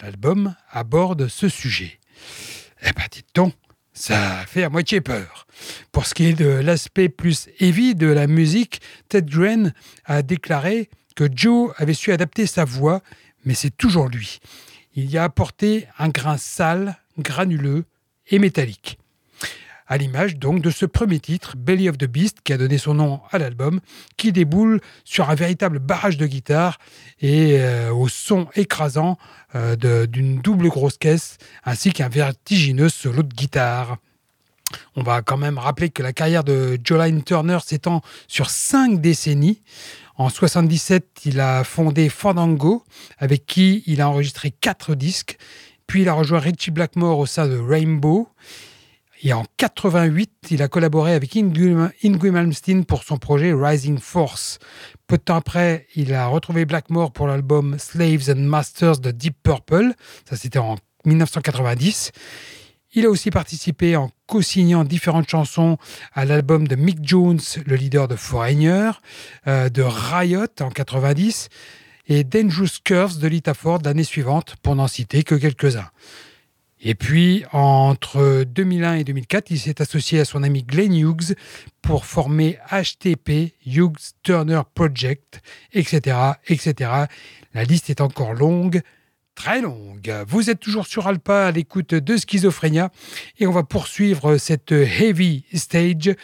L'album 0.00 0.54
aborde 0.70 1.26
ce 1.26 1.48
sujet. 1.48 1.98
Eh 2.82 2.92
ben, 2.92 3.02
dites-donc, 3.10 3.52
ça 3.92 4.46
fait 4.46 4.62
à 4.62 4.70
moitié 4.70 5.00
peur. 5.00 5.48
Pour 5.92 6.06
ce 6.06 6.14
qui 6.14 6.26
est 6.26 6.32
de 6.32 6.46
l'aspect 6.46 7.08
plus 7.08 7.48
heavy 7.60 7.94
de 7.94 8.06
la 8.06 8.26
musique, 8.26 8.80
Ted 9.08 9.30
Green 9.30 9.72
a 10.04 10.22
déclaré 10.22 10.90
que 11.16 11.28
Joe 11.34 11.72
avait 11.76 11.94
su 11.94 12.12
adapter 12.12 12.46
sa 12.46 12.64
voix, 12.64 13.02
mais 13.44 13.54
c'est 13.54 13.76
toujours 13.76 14.08
lui. 14.08 14.38
Il 14.94 15.10
y 15.10 15.18
a 15.18 15.24
apporté 15.24 15.86
un 15.98 16.08
grain 16.08 16.36
sale, 16.36 16.98
granuleux 17.18 17.84
et 18.28 18.38
métallique 18.38 18.98
à 19.90 19.96
l'image 19.96 20.36
donc 20.36 20.62
de 20.62 20.70
ce 20.70 20.86
premier 20.86 21.18
titre, 21.18 21.56
Belly 21.58 21.88
of 21.88 21.98
the 21.98 22.04
Beast, 22.04 22.38
qui 22.44 22.52
a 22.52 22.56
donné 22.56 22.78
son 22.78 22.94
nom 22.94 23.20
à 23.32 23.38
l'album, 23.38 23.80
qui 24.16 24.30
déboule 24.30 24.80
sur 25.04 25.28
un 25.28 25.34
véritable 25.34 25.80
barrage 25.80 26.16
de 26.16 26.26
guitare 26.26 26.78
et 27.20 27.58
euh, 27.58 27.92
au 27.92 28.08
son 28.08 28.46
écrasant 28.54 29.18
euh, 29.56 30.06
d'une 30.06 30.40
double 30.40 30.68
grosse 30.68 30.96
caisse, 30.96 31.38
ainsi 31.64 31.92
qu'un 31.92 32.08
vertigineux 32.08 32.88
solo 32.88 33.24
de 33.24 33.34
guitare. 33.34 33.98
On 34.96 35.02
va 35.02 35.22
quand 35.22 35.36
même 35.36 35.58
rappeler 35.58 35.90
que 35.90 36.02
la 36.02 36.12
carrière 36.12 36.44
de 36.44 36.78
Jolene 36.84 37.22
Turner 37.22 37.58
s'étend 37.64 38.02
sur 38.28 38.50
cinq 38.50 39.00
décennies. 39.00 39.62
En 40.16 40.28
77, 40.28 41.22
il 41.24 41.40
a 41.40 41.64
fondé 41.64 42.08
Fandango, 42.08 42.84
avec 43.18 43.46
qui 43.46 43.82
il 43.86 44.00
a 44.00 44.08
enregistré 44.08 44.50
quatre 44.50 44.94
disques. 44.94 45.38
Puis 45.86 46.02
il 46.02 46.08
a 46.08 46.12
rejoint 46.12 46.40
Richie 46.40 46.70
Blackmore 46.70 47.18
au 47.18 47.26
sein 47.26 47.48
de 47.48 47.56
Rainbow. 47.56 48.28
Et 49.22 49.32
en 49.32 49.44
88, 49.58 50.30
il 50.50 50.62
a 50.62 50.68
collaboré 50.68 51.12
avec 51.12 51.36
Ingrid 51.36 52.32
Malmsteen 52.32 52.86
pour 52.86 53.02
son 53.02 53.18
projet 53.18 53.52
Rising 53.52 53.98
Force. 53.98 54.58
Peu 55.06 55.18
de 55.18 55.22
temps 55.22 55.36
après, 55.36 55.86
il 55.94 56.14
a 56.14 56.26
retrouvé 56.26 56.64
Blackmore 56.64 57.12
pour 57.12 57.26
l'album 57.26 57.78
Slaves 57.78 58.30
and 58.30 58.40
Masters 58.40 58.98
de 58.98 59.10
Deep 59.10 59.36
Purple. 59.42 59.92
Ça, 60.28 60.36
c'était 60.36 60.58
en 60.58 60.76
1990. 61.04 62.12
Il 62.92 63.06
a 63.06 63.10
aussi 63.10 63.30
participé 63.30 63.94
en 63.94 64.10
co-signant 64.26 64.82
différentes 64.82 65.28
chansons 65.28 65.78
à 66.12 66.24
l'album 66.24 66.66
de 66.66 66.74
Mick 66.74 66.98
Jones, 67.02 67.38
le 67.64 67.76
leader 67.76 68.08
de 68.08 68.16
Foreigner, 68.16 68.90
euh, 69.46 69.68
de 69.68 69.82
Riot 69.82 70.46
en 70.60 70.70
90 70.70 71.50
et 72.08 72.24
Dangerous 72.24 72.80
Curves 72.82 73.18
de 73.20 73.28
Lita 73.28 73.54
Ford 73.54 73.78
l'année 73.84 74.02
suivante, 74.02 74.56
pour 74.62 74.74
n'en 74.74 74.88
citer 74.88 75.22
que 75.22 75.36
quelques-uns. 75.36 75.88
Et 76.80 76.96
puis, 76.96 77.44
entre 77.52 78.42
2001 78.42 78.94
et 78.94 79.04
2004, 79.04 79.52
il 79.52 79.60
s'est 79.60 79.80
associé 79.80 80.18
à 80.18 80.24
son 80.24 80.42
ami 80.42 80.64
Glenn 80.64 80.92
Hughes 80.92 81.36
pour 81.82 82.06
former 82.06 82.58
HTP, 82.72 83.54
Hughes 83.64 84.14
Turner 84.24 84.62
Project, 84.74 85.42
etc., 85.72 86.16
etc. 86.48 86.90
La 87.54 87.62
liste 87.62 87.88
est 87.88 88.00
encore 88.00 88.32
longue, 88.32 88.80
très 89.42 89.62
longue. 89.62 90.14
Vous 90.28 90.50
êtes 90.50 90.60
toujours 90.60 90.86
sur 90.86 91.06
Alpa 91.06 91.46
à 91.46 91.50
l'écoute 91.50 91.94
de 91.94 92.16
Schizophrénia 92.18 92.90
et 93.38 93.46
on 93.46 93.52
va 93.52 93.62
poursuivre 93.62 94.36
cette 94.36 94.72
heavy 94.72 95.46
stage. 95.54 96.14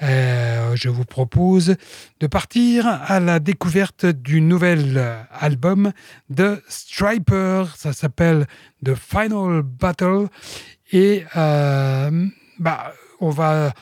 Euh, 0.00 0.74
je 0.74 0.88
vous 0.88 1.04
propose 1.04 1.76
de 2.20 2.26
partir 2.26 2.86
à 2.86 3.20
la 3.20 3.40
découverte 3.40 4.06
du 4.06 4.40
nouvel 4.40 5.04
album 5.32 5.92
de 6.30 6.62
Striper. 6.66 7.64
Ça 7.76 7.92
s'appelle 7.92 8.46
The 8.82 8.94
Final 8.94 9.60
Battle 9.62 10.28
et 10.92 11.24
euh, 11.36 12.26
bah, 12.58 12.94
on 13.20 13.28
va 13.28 13.74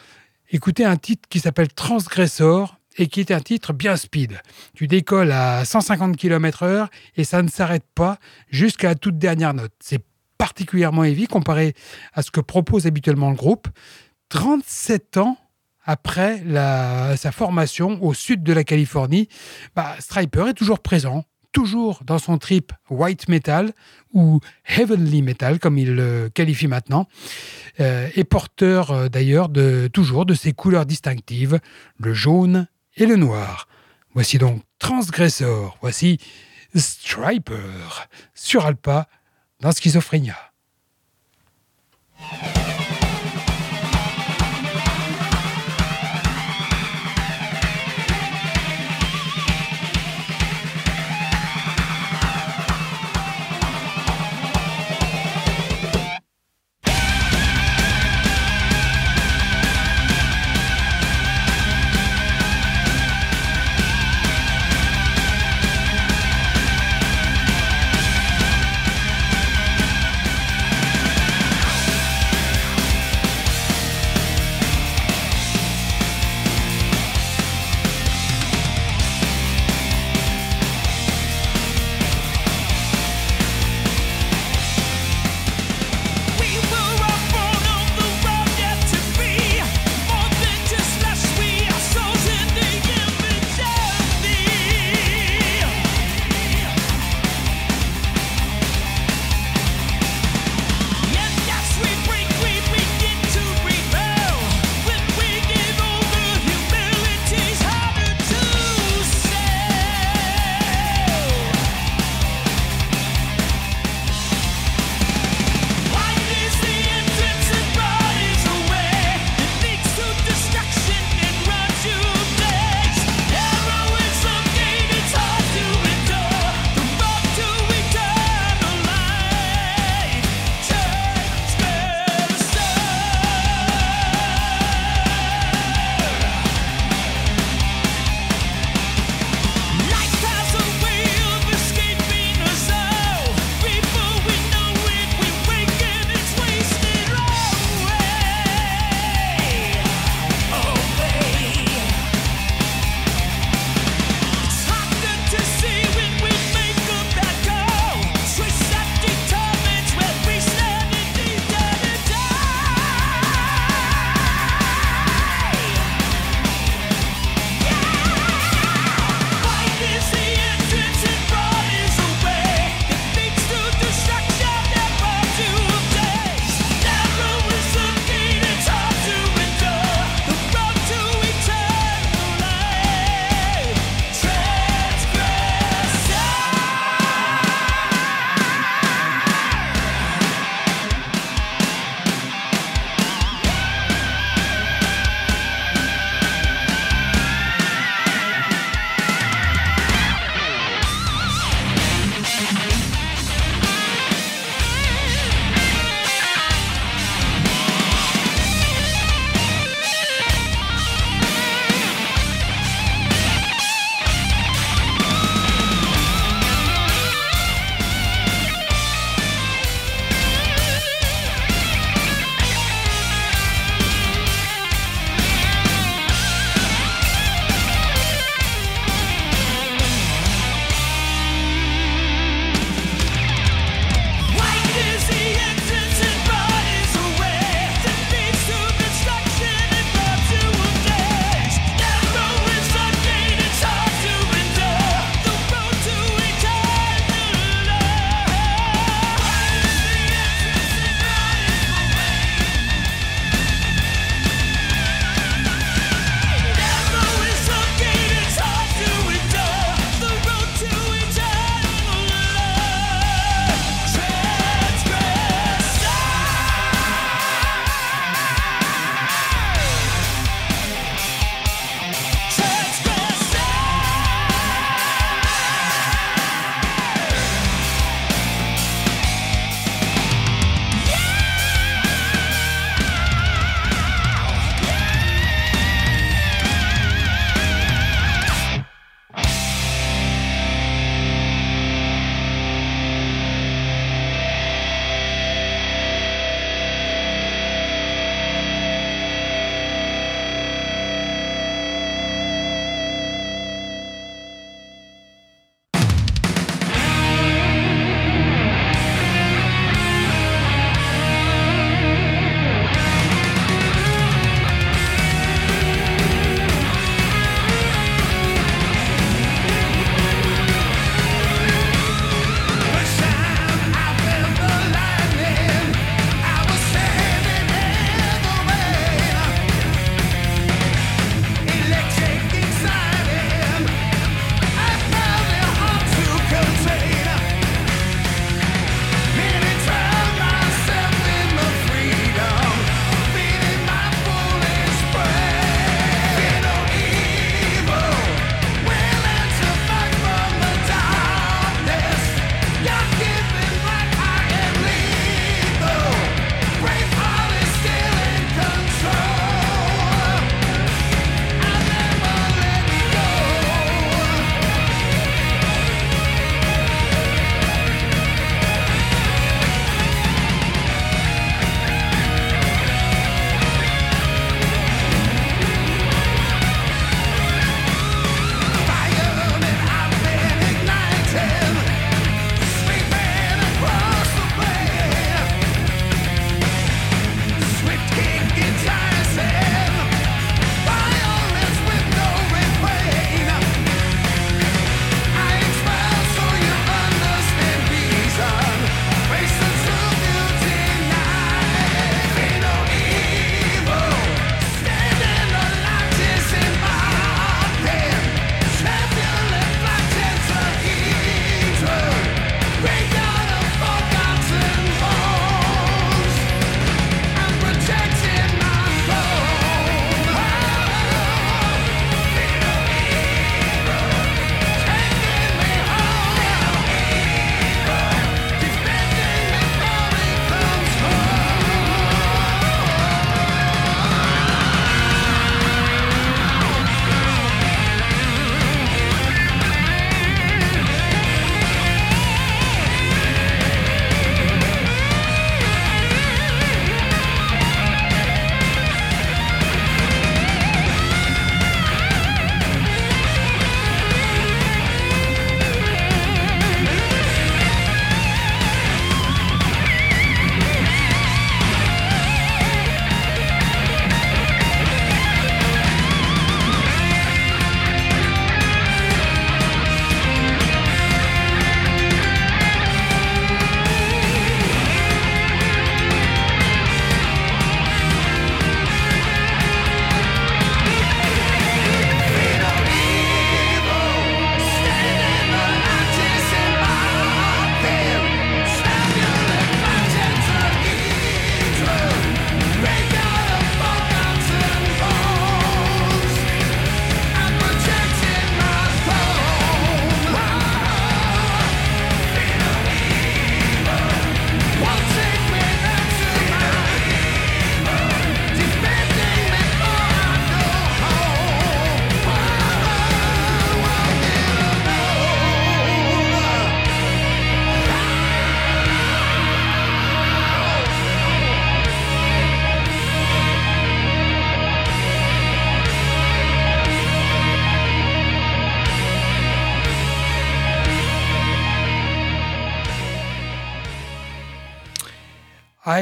écouter 0.51 0.85
un 0.85 0.97
titre 0.97 1.29
qui 1.29 1.39
s'appelle 1.39 1.73
Transgressor 1.73 2.80
et 2.99 3.07
qui 3.07 3.21
est 3.21 3.31
un 3.31 3.41
titre 3.41 3.73
bien 3.73 3.97
speed. 3.97 4.41
Tu 4.75 4.87
décolles 4.87 5.33
à 5.33 5.65
150 5.65 6.17
km/h 6.17 6.89
et 7.17 7.25
ça 7.25 7.43
ne 7.43 7.49
s'arrête 7.49 7.87
pas 7.95 8.19
jusqu'à 8.51 8.89
la 8.89 8.95
toute 8.95 9.19
dernière 9.19 9.55
note. 9.55 9.73
C'est 9.81 10.05
particulièrement 10.39 11.05
heavy 11.05 11.27
comparé 11.27 11.75
à 12.15 12.23
ce 12.23 12.31
que 12.31 12.41
propose 12.41 12.87
habituellement 12.87 13.31
le 13.31 13.37
groupe. 13.37 13.69
37 14.31 15.19
ans 15.19 15.37
après 15.85 16.43
sa 17.17 17.33
formation 17.33 18.03
au 18.03 18.15
sud 18.15 18.43
de 18.43 18.53
la 18.53 18.65
Californie, 18.65 19.29
bah, 19.75 19.97
Striper 19.99 20.49
est 20.49 20.55
toujours 20.55 20.81
présent, 20.81 21.25
toujours 21.53 22.03
dans 22.05 22.19
son 22.19 22.39
trip 22.39 22.73
white 22.91 23.29
metal 23.29 23.73
ou 24.13 24.41
heavenly 24.67 25.23
metal 25.23 25.59
comme 25.59 25.79
il 25.79 25.95
le 25.95 26.31
qualifie 26.33 26.69
maintenant, 26.69 27.07
euh, 27.81 28.09
et 28.15 28.25
porteur 28.25 28.91
euh, 28.91 29.09
d'ailleurs 29.09 29.49
de 29.49 29.89
toujours 29.93 30.27
de 30.27 30.35
ses 30.35 30.53
couleurs 30.53 30.87
distinctives, 30.87 31.59
le 31.99 32.15
jaune 32.15 32.67
et 32.97 33.07
le 33.07 33.17
noir. 33.17 33.69
Voici 34.15 34.39
donc 34.39 34.63
Transgressor, 34.79 35.77
voici 35.81 36.19
Striper 36.75 38.09
sur 38.35 38.67
Alpa 38.67 39.09
dans 39.61 39.73
Schizophrénia. 39.73 40.37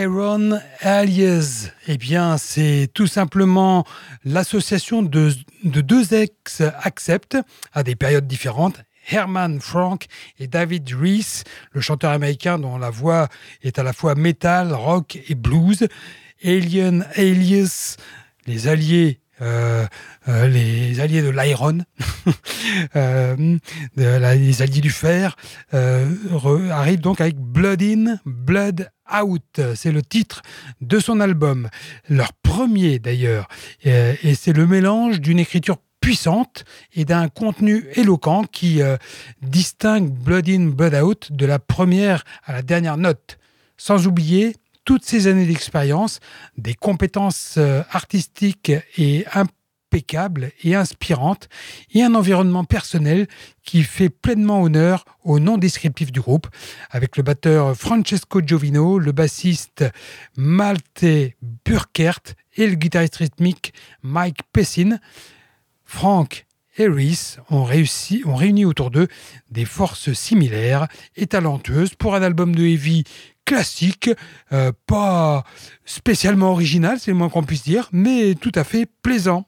Iron 0.01 0.61
Allies, 0.81 1.71
eh 1.89 1.97
bien, 1.97 2.39
c'est 2.39 2.89
tout 2.93 3.07
simplement 3.07 3.85
l'association 4.25 5.03
de, 5.03 5.33
deux 5.65 6.15
ex 6.15 6.63
accept 6.83 7.37
à 7.73 7.83
des 7.83 7.97
périodes 7.97 8.27
différentes. 8.27 8.83
Herman 9.11 9.61
Frank 9.61 10.07
et 10.39 10.47
David 10.47 10.89
Reese, 10.95 11.45
le 11.73 11.81
chanteur 11.81 12.13
américain 12.13 12.59
dont 12.59 12.79
la 12.79 12.91
voix 12.91 13.29
est 13.63 13.79
à 13.79 13.83
la 13.83 13.93
fois 13.93 14.15
metal, 14.15 14.73
rock 14.73 15.19
et 15.29 15.35
blues. 15.35 15.89
Alien 16.45 17.07
Alias, 17.17 17.97
les 18.47 18.69
alliés 18.69 19.21
euh, 19.41 19.87
euh, 20.27 20.49
les 20.49 20.99
alliés 20.99 21.23
de 21.23 21.29
l'Iron, 21.29 21.79
euh, 22.97 23.59
les 23.97 24.63
alliés 24.63 24.81
du 24.81 24.91
fer, 24.91 25.37
arrivent 25.73 27.01
donc 27.01 27.21
avec 27.21 27.37
Blood 27.37 27.83
In, 27.83 28.19
Blood 28.27 28.91
Out. 29.23 29.61
C'est 29.75 29.93
le 29.93 30.03
titre 30.03 30.43
de 30.81 30.99
son 30.99 31.21
album, 31.21 31.69
leur 32.09 32.33
premier 32.33 32.99
d'ailleurs. 32.99 33.49
et 33.85 34.35
c'est 34.35 34.53
le 34.53 34.67
mélange 34.67 35.21
d'une 35.21 35.39
écriture 35.39 35.79
puissante 36.01 36.65
et 36.95 37.05
d'un 37.05 37.29
contenu 37.29 37.87
éloquent 37.95 38.45
qui 38.45 38.81
distingue 39.43 40.11
Blood 40.11 40.49
In, 40.49 40.67
Blood 40.69 40.95
Out 40.95 41.33
de 41.33 41.47
la 41.47 41.59
première 41.59 42.25
à 42.45 42.53
la 42.53 42.63
dernière 42.63 42.97
note. 42.97 43.39
Sans 43.77 44.07
oublier 44.07 44.57
toutes 44.89 45.05
ces 45.05 45.27
années 45.27 45.45
d'expérience, 45.45 46.19
des 46.57 46.73
compétences 46.73 47.57
euh, 47.59 47.83
artistiques 47.91 48.73
et 48.97 49.27
impeccables 49.89 50.53
et 50.63 50.75
inspirantes, 50.75 51.49
et 51.95 52.03
un 52.03 52.15
environnement 52.15 52.65
personnel 52.65 53.27
qui 53.63 53.83
fait 53.83 54.11
pleinement 54.11 54.63
honneur 54.63 55.05
au 55.25 55.39
nom 55.39 55.57
descriptif 55.57 56.13
du 56.13 56.21
groupe, 56.21 56.47
avec 56.91 57.17
le 57.17 57.23
batteur 57.23 57.75
Francesco 57.77 58.41
Giovino, 58.45 58.99
le 58.99 59.13
bassiste 59.13 59.85
Malte 60.37 61.07
Burkert 61.65 62.21
et 62.57 62.67
le 62.67 62.75
guitariste 62.75 63.17
rythmique 63.17 63.73
Mike 64.03 64.43
Pessin. 64.53 64.99
Frank 65.85 66.47
et 66.77 66.87
Reese 66.87 67.39
ont, 67.51 67.65
réussi, 67.65 68.23
ont 68.27 68.37
réuni 68.37 68.65
autour 68.65 68.91
d'eux 68.91 69.09
des 69.51 69.65
forces 69.65 70.13
similaires 70.13 70.87
et 71.17 71.27
talentueuses 71.27 71.95
pour 71.95 72.15
un 72.15 72.23
album 72.23 72.55
de 72.55 72.63
heavy 72.63 73.05
classique, 73.49 74.11
euh, 74.53 74.73
pas 74.87 75.43
spécialement 75.87 76.53
original, 76.53 76.99
c'est 77.01 77.11
le 77.11 77.17
moins 77.17 77.31
qu'on 77.31 77.43
puisse 77.43 77.63
dire, 77.63 77.89
mais 77.93 78.35
tout 78.35 78.53
à 78.55 78.63
fait 78.63 78.87
plaisant. 79.03 79.47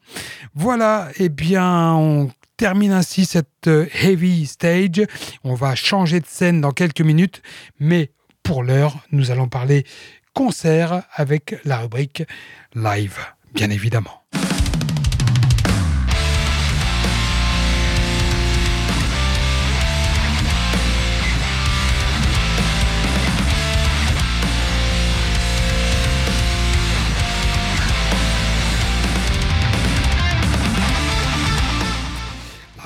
Voilà, 0.54 1.10
et 1.18 1.24
eh 1.24 1.28
bien, 1.28 1.92
on 1.92 2.30
termine 2.56 2.92
ainsi 2.92 3.26
cette 3.26 3.66
euh, 3.66 3.86
heavy 3.92 4.46
stage. 4.46 5.02
On 5.44 5.54
va 5.54 5.74
changer 5.74 6.20
de 6.20 6.26
scène 6.26 6.62
dans 6.62 6.72
quelques 6.72 7.02
minutes, 7.02 7.42
mais 7.78 8.10
pour 8.42 8.62
l'heure, 8.62 8.96
nous 9.12 9.30
allons 9.30 9.48
parler 9.48 9.84
concert 10.32 11.02
avec 11.14 11.56
la 11.64 11.80
rubrique 11.80 12.22
live, 12.74 13.18
bien 13.54 13.68
évidemment. 13.68 14.22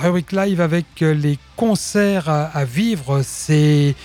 Live 0.05 0.61
avec 0.61 1.01
euh, 1.01 1.15
les 1.15 1.39
concerts 1.55 2.29
à, 2.29 2.63
vivre 2.63 3.23
ces 3.23 3.95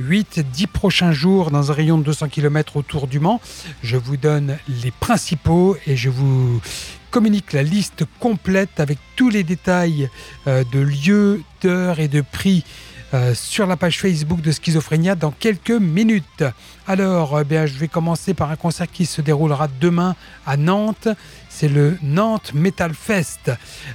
8-10 0.00 0.66
prochains 0.66 1.12
jours 1.12 1.50
dans 1.50 1.70
un 1.70 1.74
rayon 1.74 1.98
de 1.98 2.04
200 2.04 2.28
km 2.28 2.78
autour 2.78 3.06
du 3.06 3.20
Mans. 3.20 3.38
Je 3.82 3.98
vous 3.98 4.16
donne 4.16 4.56
les 4.82 4.90
principaux 4.90 5.76
et 5.86 5.94
je 5.94 6.08
vous 6.08 6.62
communique 7.10 7.52
la 7.52 7.62
liste 7.62 8.04
complète 8.18 8.80
avec 8.80 8.98
tous 9.14 9.28
les 9.28 9.42
détails 9.42 10.08
euh, 10.46 10.64
de 10.72 10.80
lieux, 10.80 11.42
d'heures 11.60 12.00
et 12.00 12.08
de 12.08 12.22
prix 12.22 12.64
euh, 13.12 13.34
sur 13.34 13.66
la 13.66 13.76
page 13.76 14.00
Facebook 14.00 14.40
de 14.40 14.52
Schizophrénia 14.52 15.16
dans 15.16 15.32
quelques 15.32 15.70
minutes. 15.70 16.44
Alors, 16.86 17.44
bien, 17.44 17.66
je 17.66 17.74
vais 17.74 17.88
commencer 17.88 18.32
par 18.32 18.50
un 18.50 18.56
concert 18.56 18.90
qui 18.90 19.04
se 19.04 19.20
déroulera 19.20 19.68
demain 19.80 20.16
à 20.46 20.56
Nantes. 20.56 21.08
C'est 21.50 21.68
le 21.68 21.98
Nantes 22.02 22.54
Metal 22.54 22.94
Fest, 22.94 23.52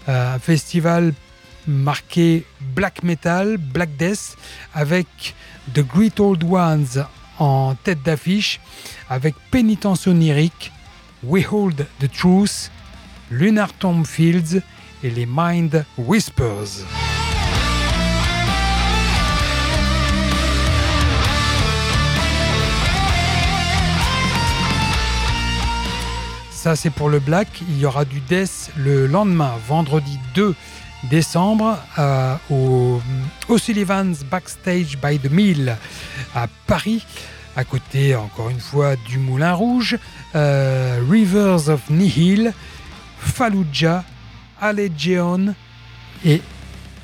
un 0.08 0.38
festival 0.38 1.14
marqué 1.68 2.46
black 2.76 3.04
metal, 3.04 3.58
black 3.58 3.96
death, 3.98 4.36
avec 4.74 5.36
The 5.74 5.82
Great 5.82 6.20
Old 6.20 6.44
Ones 6.44 7.06
en 7.40 7.76
tête 7.76 8.02
d'affiche, 8.04 8.60
avec 9.10 9.36
Pénitence 9.52 10.08
onirique, 10.08 10.72
We 11.24 11.46
Hold 11.52 11.86
the 12.00 12.12
Truth, 12.12 12.72
Lunar 13.30 13.74
Tomb 13.74 14.06
Fields 14.06 14.62
et 15.04 15.10
les 15.10 15.28
Mind 15.30 15.86
Whispers. 15.98 16.86
Ça 26.52 26.76
c'est 26.76 26.90
pour 26.90 27.10
le 27.10 27.20
black, 27.20 27.48
il 27.70 27.78
y 27.80 27.86
aura 27.86 28.04
du 28.04 28.20
death 28.20 28.72
le 28.76 29.08
lendemain, 29.08 29.54
vendredi 29.68 30.20
2 30.34 30.56
décembre 31.10 31.78
euh, 31.98 32.36
au 32.50 33.02
O'Sullivan's 33.50 34.24
Backstage 34.24 34.98
by 35.02 35.20
the 35.20 35.32
Mill 35.32 35.76
à 36.36 36.48
Paris, 36.68 37.06
à 37.56 37.64
côté 37.64 38.16
encore 38.16 38.50
une 38.50 38.60
fois 38.60 38.96
du 38.96 39.18
Moulin 39.18 39.54
Rouge, 39.54 39.98
euh, 40.36 41.02
Rivers 41.10 41.70
of 41.70 41.90
Nihil, 41.90 42.54
Fallujah, 43.20 44.04
Allegion 44.62 45.54
et 46.26 46.42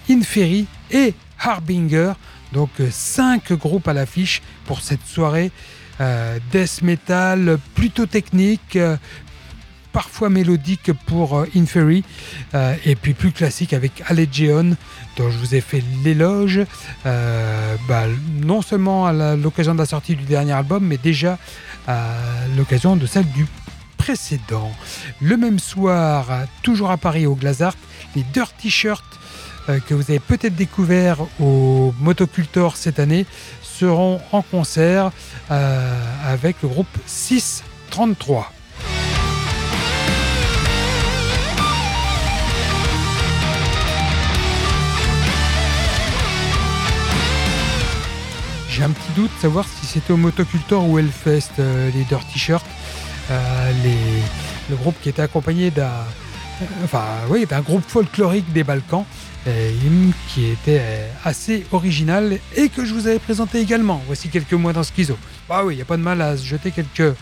Inferi 0.10 0.68
et 0.92 1.14
Harbinger. 1.40 2.14
Donc 2.52 2.70
euh, 2.80 2.90
cinq 2.92 3.54
groupes 3.54 3.88
à 3.88 3.94
l'affiche 3.94 4.42
pour 4.66 4.82
cette 4.82 5.06
soirée. 5.06 5.52
death 6.52 6.82
metal 6.82 7.58
plutôt 7.76 8.06
technique, 8.06 8.78
parfois 9.94 10.30
mélodique 10.30 10.92
pour 11.06 11.38
euh, 11.38 11.46
Inferry, 11.56 12.04
euh, 12.56 12.76
et 12.84 12.96
puis 12.96 13.14
plus 13.14 13.32
classique 13.32 13.72
avec 13.74 14.04
Allegion, 14.08 14.76
dont 15.16 15.30
je 15.30 15.38
vous 15.38 15.56
ai 15.56 15.62
fait 15.62 15.82
l'éloge, 16.04 16.62
euh, 17.06 17.76
bah, 17.88 18.06
non 18.42 18.62
seulement 18.62 19.06
à 19.06 19.36
l'occasion 19.36 19.74
de 19.74 19.80
la 19.80 19.86
sortie 19.86 20.16
du 20.16 20.24
dernier 20.24 20.52
album, 20.52 20.86
mais 20.86 20.98
déjà 20.98 21.38
à 21.88 22.10
l'occasion 22.58 22.96
de 22.96 23.06
celle 23.06 23.30
du 23.32 23.46
précédent. 23.98 24.72
Le 25.22 25.38
même 25.38 25.60
soir, 25.60 26.28
toujours 26.64 26.92
à 26.92 26.98
Paris 26.98 27.26
au 27.26 27.36
Glazart, 27.36 27.76
les 28.16 28.24
Dirty 28.34 28.70
Shirts 28.70 29.20
que 29.88 29.94
vous 29.94 30.04
avez 30.10 30.20
peut-être 30.20 30.56
découvert 30.56 31.20
au 31.40 31.94
Motocultor 32.02 32.76
cette 32.76 33.00
année 33.00 33.26
seront 33.62 34.20
en 34.34 34.42
concert 34.42 35.12
avec 35.50 36.58
le 36.62 36.68
groupe 36.68 36.88
633. 37.06 38.53
J'ai 48.76 48.82
un 48.82 48.90
petit 48.90 49.12
doute 49.16 49.30
de 49.36 49.40
savoir 49.40 49.68
si 49.68 49.86
c'était 49.86 50.14
au 50.14 50.18
Motocultor 50.18 50.90
ou 50.90 50.98
Hellfest, 50.98 51.52
euh, 51.60 51.92
les 51.94 52.04
Dirty 52.06 52.40
Shirts. 52.40 52.66
Euh, 53.30 53.72
le 54.68 54.76
groupe 54.76 54.96
qui 55.00 55.10
était 55.10 55.22
accompagné 55.22 55.70
d'un 55.70 55.92
enfin, 56.84 57.04
oui, 57.30 57.46
d'un 57.46 57.62
groupe 57.62 57.84
folklorique 57.88 58.52
des 58.52 58.64
Balkans, 58.64 59.06
euh, 59.46 59.72
qui 60.28 60.46
était 60.46 60.82
assez 61.24 61.68
original 61.72 62.40
et 62.56 62.70
que 62.70 62.84
je 62.84 62.96
vous 62.96 63.06
avais 63.06 63.20
présenté 63.20 63.60
également. 63.60 64.02
Voici 64.08 64.30
quelques 64.30 64.54
mois 64.54 64.74
dans 64.74 64.82
Schizo. 64.82 65.20
Bah 65.48 65.62
oui, 65.64 65.76
il 65.76 65.78
n'y 65.78 65.84
a 65.84 65.86
pas 65.86 65.98
de 65.98 66.02
mal 66.02 66.20
à 66.24 66.36
se 66.36 66.44
jeter 66.44 66.72
quelques, 66.72 67.16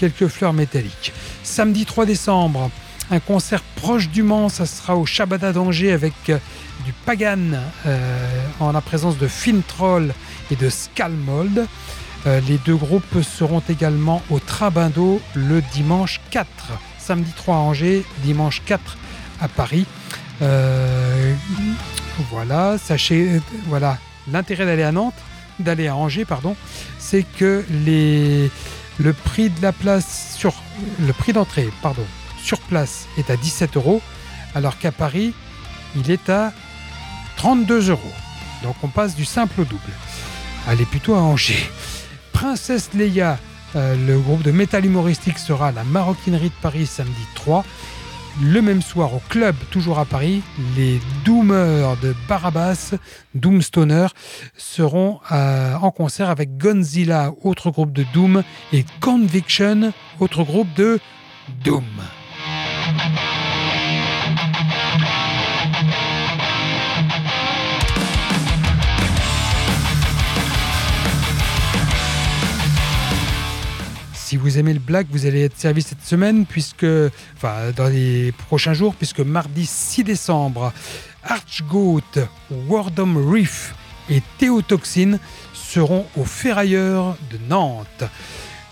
quelques 0.00 0.28
fleurs 0.28 0.54
métalliques. 0.54 1.12
Samedi 1.42 1.84
3 1.84 2.06
décembre, 2.06 2.70
un 3.10 3.20
concert 3.20 3.62
proche 3.74 4.08
du 4.08 4.22
Mans, 4.22 4.48
ça 4.48 4.64
sera 4.64 4.96
au 4.96 5.04
Shabada 5.04 5.52
d'Angers 5.52 5.92
avec 5.92 6.14
du 6.24 6.92
Pagan 7.04 7.50
en 8.60 8.72
la 8.72 8.80
présence 8.80 9.18
de 9.18 9.28
Fintroll 9.28 10.14
et 10.50 10.56
de 10.56 10.68
Scalmold. 10.68 11.66
Euh, 12.26 12.40
les 12.48 12.58
deux 12.58 12.76
groupes 12.76 13.22
seront 13.22 13.62
également 13.68 14.22
au 14.30 14.40
Trabindo 14.40 15.20
le 15.34 15.62
dimanche 15.72 16.20
4. 16.30 16.48
Samedi 16.98 17.30
3 17.36 17.54
à 17.54 17.58
Angers, 17.58 18.04
dimanche 18.24 18.62
4 18.66 18.96
à 19.40 19.48
Paris. 19.48 19.86
Euh, 20.42 21.34
voilà, 22.30 22.78
sachez, 22.78 23.40
voilà, 23.66 23.98
l'intérêt 24.30 24.66
d'aller 24.66 24.82
à 24.82 24.92
Nantes, 24.92 25.14
d'aller 25.60 25.88
à 25.88 25.96
Angers, 25.96 26.24
pardon, 26.24 26.56
c'est 26.98 27.22
que 27.22 27.64
le 27.70 29.12
prix 29.12 29.50
de 29.50 29.62
la 29.62 29.72
place 29.72 30.34
sur 30.36 30.54
le 31.00 31.12
prix 31.12 31.32
d'entrée, 31.32 31.68
pardon, 31.82 32.04
sur 32.42 32.58
place 32.60 33.06
est 33.18 33.30
à 33.30 33.36
17 33.36 33.76
euros, 33.76 34.02
alors 34.54 34.78
qu'à 34.78 34.92
Paris, 34.92 35.32
il 35.94 36.10
est 36.10 36.28
à 36.28 36.52
32 37.36 37.90
euros. 37.90 38.12
Donc 38.62 38.76
on 38.82 38.88
passe 38.88 39.14
du 39.14 39.24
simple 39.24 39.60
au 39.60 39.64
double. 39.64 39.92
Allez 40.66 40.84
plutôt 40.84 41.14
à 41.14 41.20
Angers. 41.20 41.70
Princesse 42.32 42.90
Leia 42.94 43.38
le 43.74 44.18
groupe 44.18 44.42
de 44.42 44.52
métal 44.52 44.86
humoristique 44.86 45.38
sera 45.38 45.68
à 45.68 45.72
la 45.72 45.84
Maroquinerie 45.84 46.48
de 46.48 46.62
Paris 46.62 46.86
samedi 46.86 47.12
3. 47.34 47.64
Le 48.42 48.60
même 48.60 48.82
soir 48.82 49.14
au 49.14 49.22
club, 49.28 49.54
toujours 49.70 49.98
à 49.98 50.04
Paris, 50.04 50.42
les 50.76 51.00
Doomers 51.24 51.96
de 52.02 52.14
Barabas, 52.28 52.94
Doomstoner, 53.34 54.06
seront 54.56 55.20
en 55.30 55.90
concert 55.90 56.30
avec 56.30 56.56
Gonzilla, 56.58 57.32
autre 57.42 57.70
groupe 57.70 57.92
de 57.92 58.04
Doom, 58.12 58.42
et 58.72 58.84
Conviction, 59.00 59.92
autre 60.20 60.42
groupe 60.42 60.72
de 60.74 60.98
Doom. 61.64 61.84
Vous 74.46 74.58
aimez 74.58 74.74
le 74.74 74.78
black, 74.78 75.08
vous 75.10 75.26
allez 75.26 75.42
être 75.42 75.58
servi 75.58 75.82
cette 75.82 76.04
semaine, 76.04 76.46
puisque, 76.46 76.86
enfin, 77.36 77.72
dans 77.74 77.88
les 77.88 78.30
prochains 78.30 78.74
jours, 78.74 78.94
puisque 78.94 79.18
mardi 79.18 79.66
6 79.66 80.04
décembre, 80.04 80.72
Archgoat, 81.24 82.28
Wardom 82.68 83.16
Reef 83.28 83.74
et 84.08 84.22
Théotoxine 84.38 85.18
seront 85.52 86.06
au 86.16 86.24
Ferrailleur 86.24 87.16
de 87.32 87.38
Nantes. 87.48 88.04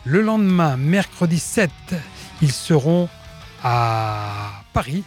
Le 0.05 0.21
lendemain, 0.21 0.77
mercredi 0.77 1.41
7, 1.41 1.73
ils 2.41 2.53
seront 2.53 3.09
à 3.65 4.63
Paris, 4.73 5.03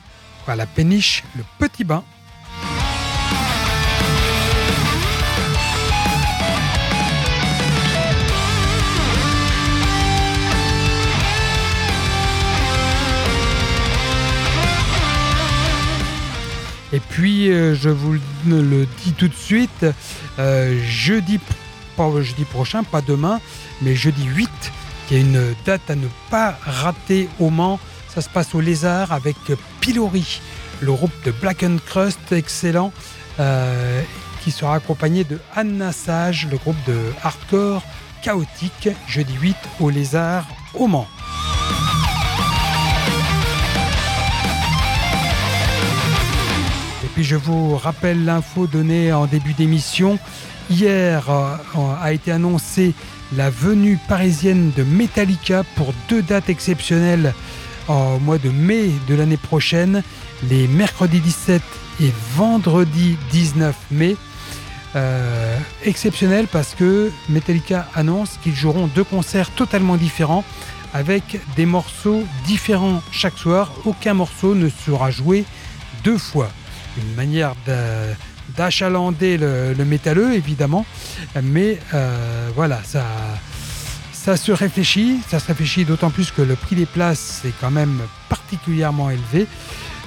à 0.49 0.57
la 0.57 0.65
péniche 0.65 1.24
Le 1.38 1.45
Petit 1.59 1.86
Bain, 1.86 2.03
Et 16.98 17.00
puis, 17.00 17.52
euh, 17.52 17.76
je 17.76 17.89
vous 17.89 18.16
le 18.48 18.88
dis 19.04 19.14
tout 19.14 19.28
de 19.28 19.36
suite, 19.36 19.86
euh, 20.39 20.84
jeudi, 20.84 21.39
prochain, 22.50 22.84
pas 22.84 23.02
demain, 23.02 23.39
mais 23.84 23.95
jeudi 23.95 24.24
8, 24.24 24.50
qui 25.08 25.16
est 25.16 25.22
une 25.22 25.54
date 25.64 25.91
à 25.91 25.95
ne 25.95 26.08
pas 26.32 26.58
rater 26.66 27.30
au 27.39 27.52
Mans. 27.52 27.80
Ça 28.08 28.22
se 28.22 28.30
passe 28.30 28.56
au 28.56 28.62
Lézard 28.62 29.12
avec 29.12 29.38
Pilori, 29.80 30.41
le 30.82 30.91
groupe 30.91 31.14
de 31.24 31.30
Black 31.30 31.62
and 31.62 31.78
Crust 31.86 32.32
excellent, 32.32 32.91
euh, 33.39 34.02
qui 34.43 34.50
sera 34.50 34.74
accompagné 34.74 35.24
de 35.24 35.38
Anna 35.56 35.91
Sage, 35.91 36.48
le 36.50 36.58
groupe 36.58 36.84
de 36.88 36.98
hardcore 37.22 37.84
chaotique, 38.24 38.89
jeudi 39.08 39.36
8 39.39 39.56
au 39.82 39.91
Lézard 39.91 40.48
au 40.74 40.88
Mans. 40.88 41.08
Puis 47.18 47.24
je 47.24 47.36
vous 47.36 47.76
rappelle 47.76 48.26
l'info 48.26 48.68
donnée 48.68 49.11
en 49.11 49.26
début 49.26 49.53
d'émission. 49.53 50.20
Hier 50.70 51.28
euh, 51.32 51.55
a 51.99 52.13
été 52.13 52.32
annoncée 52.32 52.93
la 53.36 53.49
venue 53.49 53.97
parisienne 54.07 54.72
de 54.78 54.84
Metallica 54.84 55.63
pour 55.76 55.95
deux 56.09 56.22
dates 56.22 56.47
exceptionnelles 56.47 57.34
au 57.88 58.20
mois 58.20 58.38
de 58.38 58.51
mai 58.51 58.91
de 59.09 59.15
l'année 59.15 59.38
prochaine, 59.38 60.03
les 60.47 60.68
mercredis 60.68 61.20
17 61.20 61.59
et 62.01 62.11
vendredi 62.36 63.18
19 63.32 63.76
mai. 63.89 64.15
Euh, 64.95 65.57
exceptionnel 65.86 66.45
parce 66.45 66.76
que 66.76 67.11
Metallica 67.30 67.88
annonce 67.95 68.38
qu'ils 68.43 68.55
joueront 68.55 68.86
deux 68.86 69.03
concerts 69.03 69.49
totalement 69.49 69.97
différents 69.97 70.43
avec 70.93 71.39
des 71.55 71.65
morceaux 71.65 72.22
différents 72.45 73.01
chaque 73.11 73.39
soir. 73.39 73.72
Aucun 73.86 74.13
morceau 74.13 74.53
ne 74.53 74.70
sera 74.70 75.09
joué 75.09 75.45
deux 76.03 76.20
fois 76.20 76.51
une 76.98 77.16
manière 77.16 77.54
d'achalander 78.56 79.38
le, 79.38 79.86
métalleux, 79.86 80.34
évidemment. 80.34 80.86
Mais 81.43 81.80
euh, 81.93 82.50
voilà, 82.56 82.82
ça, 82.84 83.06
ça 84.12 84.38
se 84.38 84.52
réfléchit. 84.52 85.20
Ça 85.30 85.39
se 85.39 85.48
réfléchit 85.48 85.86
d'autant 85.86 86.10
plus 86.10 86.32
que 86.32 86.41
le 86.41 86.56
prix 86.56 86.76
des 86.76 86.86
places 86.86 87.41
est 87.45 87.54
quand 87.62 87.72
même 87.72 88.02
particulièrement 88.30 89.10
élevé. 89.10 89.48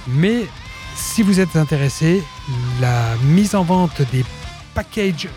Mais 0.08 0.46
si 0.96 1.22
vous 1.22 1.40
êtes 1.40 1.56
intéressé, 1.56 2.22
la 2.80 3.16
mise 3.24 3.54
en 3.54 3.64
vente 3.64 4.02
des 4.12 4.24
packages 4.74 5.28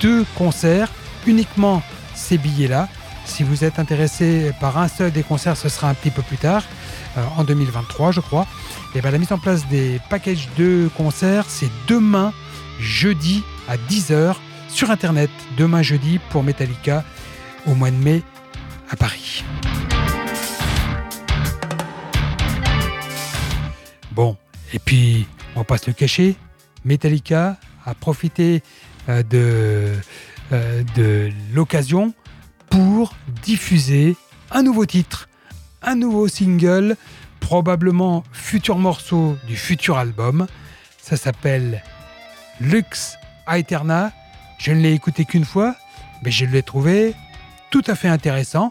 de 0.00 0.24
concerts, 0.36 0.90
uniquement 1.26 1.82
ces 2.14 2.38
billets-là. 2.38 2.88
Si 3.24 3.42
vous 3.42 3.64
êtes 3.64 3.78
intéressé 3.78 4.52
par 4.60 4.78
un 4.78 4.88
seul 4.88 5.10
des 5.10 5.22
concerts, 5.22 5.56
ce 5.56 5.68
sera 5.68 5.88
un 5.88 5.94
petit 5.94 6.10
peu 6.10 6.22
plus 6.22 6.36
tard, 6.36 6.62
en 7.36 7.44
2023 7.44 8.12
je 8.12 8.20
crois. 8.20 8.46
Et 8.94 9.00
bien, 9.00 9.10
la 9.10 9.18
mise 9.18 9.32
en 9.32 9.38
place 9.38 9.66
des 9.68 10.00
packages 10.10 10.48
de 10.56 10.88
concerts, 10.96 11.44
c'est 11.48 11.70
demain, 11.88 12.32
jeudi 12.80 13.42
à 13.68 13.76
10h 13.76 14.36
sur 14.68 14.90
Internet. 14.90 15.30
Demain, 15.56 15.82
jeudi, 15.82 16.18
pour 16.30 16.42
Metallica, 16.42 17.04
au 17.66 17.74
mois 17.74 17.90
de 17.90 17.96
mai, 17.96 18.22
à 18.90 18.96
Paris. 18.96 19.44
Bon, 24.12 24.36
et 24.72 24.78
puis, 24.78 25.26
on 25.54 25.60
va 25.60 25.64
pas 25.64 25.78
se 25.78 25.88
le 25.88 25.92
cacher, 25.92 26.36
Metallica 26.84 27.58
a 27.84 27.94
profité 27.94 28.62
euh, 29.08 29.22
euh, 30.52 30.82
de 30.94 31.30
l'occasion 31.52 32.14
pour 32.70 33.14
diffuser 33.42 34.16
un 34.50 34.62
nouveau 34.62 34.86
titre, 34.86 35.25
un 35.86 35.94
nouveau 35.94 36.28
single 36.28 36.96
probablement 37.40 38.24
futur 38.32 38.76
morceau 38.78 39.38
du 39.46 39.56
futur 39.56 39.96
album. 39.96 40.46
Ça 41.00 41.16
s'appelle 41.16 41.82
Lux 42.60 43.16
Aeterna. 43.46 44.12
Je 44.58 44.72
ne 44.72 44.80
l'ai 44.80 44.92
écouté 44.92 45.24
qu'une 45.24 45.44
fois, 45.44 45.76
mais 46.22 46.30
je 46.30 46.44
l'ai 46.44 46.62
trouvé 46.62 47.14
tout 47.70 47.84
à 47.86 47.94
fait 47.94 48.08
intéressant. 48.08 48.70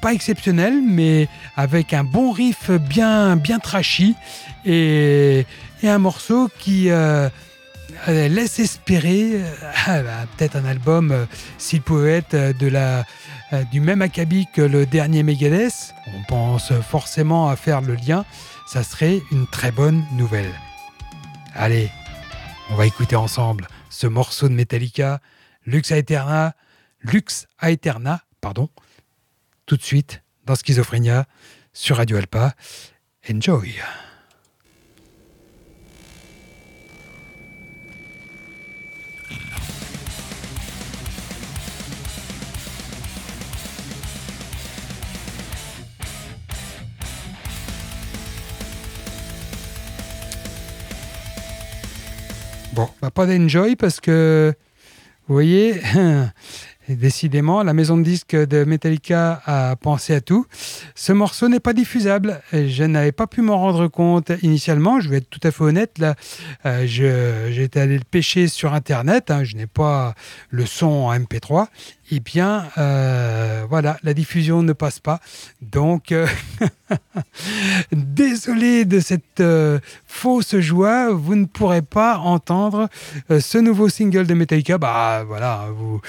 Pas 0.00 0.14
exceptionnel, 0.14 0.80
mais 0.82 1.28
avec 1.56 1.92
un 1.92 2.04
bon 2.04 2.30
riff 2.30 2.70
bien, 2.70 3.36
bien 3.36 3.58
trashy 3.58 4.14
et, 4.64 5.46
un 5.82 5.98
morceau 5.98 6.48
qui 6.58 6.90
euh, 6.90 7.28
laisse 8.28 8.58
espérer 8.58 9.40
euh, 9.88 10.02
peut-être 10.36 10.56
un 10.56 10.64
album, 10.64 11.12
euh, 11.12 11.26
s'il 11.58 11.82
pouvait 11.82 12.18
être 12.18 12.58
de 12.58 12.66
la 12.66 13.04
euh, 13.52 13.64
du 13.64 13.80
même 13.80 14.02
acabit 14.02 14.46
que 14.52 14.62
le 14.62 14.86
dernier 14.86 15.22
Megadeth, 15.22 15.94
on 16.14 16.22
pense 16.24 16.72
forcément 16.80 17.48
à 17.48 17.56
faire 17.56 17.80
le 17.80 17.94
lien, 17.94 18.24
ça 18.66 18.82
serait 18.82 19.20
une 19.30 19.46
très 19.46 19.70
bonne 19.70 20.04
nouvelle. 20.12 20.52
Allez, 21.54 21.90
on 22.70 22.74
va 22.74 22.86
écouter 22.86 23.16
ensemble 23.16 23.68
ce 23.90 24.06
morceau 24.06 24.48
de 24.48 24.54
Metallica, 24.54 25.20
Lux 25.64 25.90
Aeterna, 25.90 26.54
Lux 27.00 27.46
Aeterna, 27.62 28.22
pardon, 28.40 28.68
tout 29.66 29.76
de 29.76 29.82
suite 29.82 30.22
dans 30.44 30.54
Schizophrénia 30.54 31.26
sur 31.72 31.96
Radio 31.96 32.16
Alpa. 32.16 32.54
Enjoy! 33.30 33.74
Bon, 52.76 52.90
bah, 53.00 53.10
pas 53.10 53.24
d'enjoy 53.24 53.74
parce 53.74 54.02
que, 54.02 54.52
vous 55.26 55.34
voyez, 55.34 55.80
décidément, 56.90 57.62
la 57.62 57.72
maison 57.72 57.96
de 57.96 58.02
disques 58.02 58.36
de 58.36 58.64
Metallica 58.64 59.40
a 59.46 59.76
pensé 59.76 60.14
à 60.14 60.20
tout. 60.20 60.44
Ce 60.94 61.14
morceau 61.14 61.48
n'est 61.48 61.58
pas 61.58 61.72
diffusable. 61.72 62.42
Je 62.52 62.84
n'avais 62.84 63.12
pas 63.12 63.26
pu 63.26 63.40
m'en 63.40 63.56
rendre 63.56 63.88
compte 63.88 64.30
initialement. 64.42 65.00
Je 65.00 65.08
vais 65.08 65.16
être 65.16 65.30
tout 65.30 65.40
à 65.42 65.52
fait 65.52 65.64
honnête. 65.64 65.98
Là, 65.98 66.16
euh, 66.66 66.86
j'étais 67.50 67.80
allé 67.80 67.96
le 67.96 68.04
pêcher 68.04 68.46
sur 68.46 68.74
Internet. 68.74 69.30
Hein. 69.30 69.42
je 69.42 69.56
n'ai 69.56 69.66
pas 69.66 70.14
le 70.50 70.66
son 70.66 70.86
en 70.86 71.18
MP3 71.18 71.68
eh 72.10 72.20
bien, 72.20 72.66
euh, 72.78 73.64
voilà, 73.68 73.96
la 74.02 74.14
diffusion 74.14 74.62
ne 74.62 74.72
passe 74.72 75.00
pas. 75.00 75.20
Donc, 75.60 76.12
euh, 76.12 76.26
désolé 77.92 78.84
de 78.84 79.00
cette 79.00 79.40
euh, 79.40 79.80
fausse 80.06 80.56
joie, 80.58 81.10
vous 81.12 81.34
ne 81.34 81.46
pourrez 81.46 81.82
pas 81.82 82.18
entendre 82.18 82.88
ce 83.28 83.58
nouveau 83.58 83.88
single 83.88 84.26
de 84.26 84.34
Metallica. 84.34 84.78
Bah 84.78 85.24
voilà, 85.26 85.66
vous, 85.76 86.00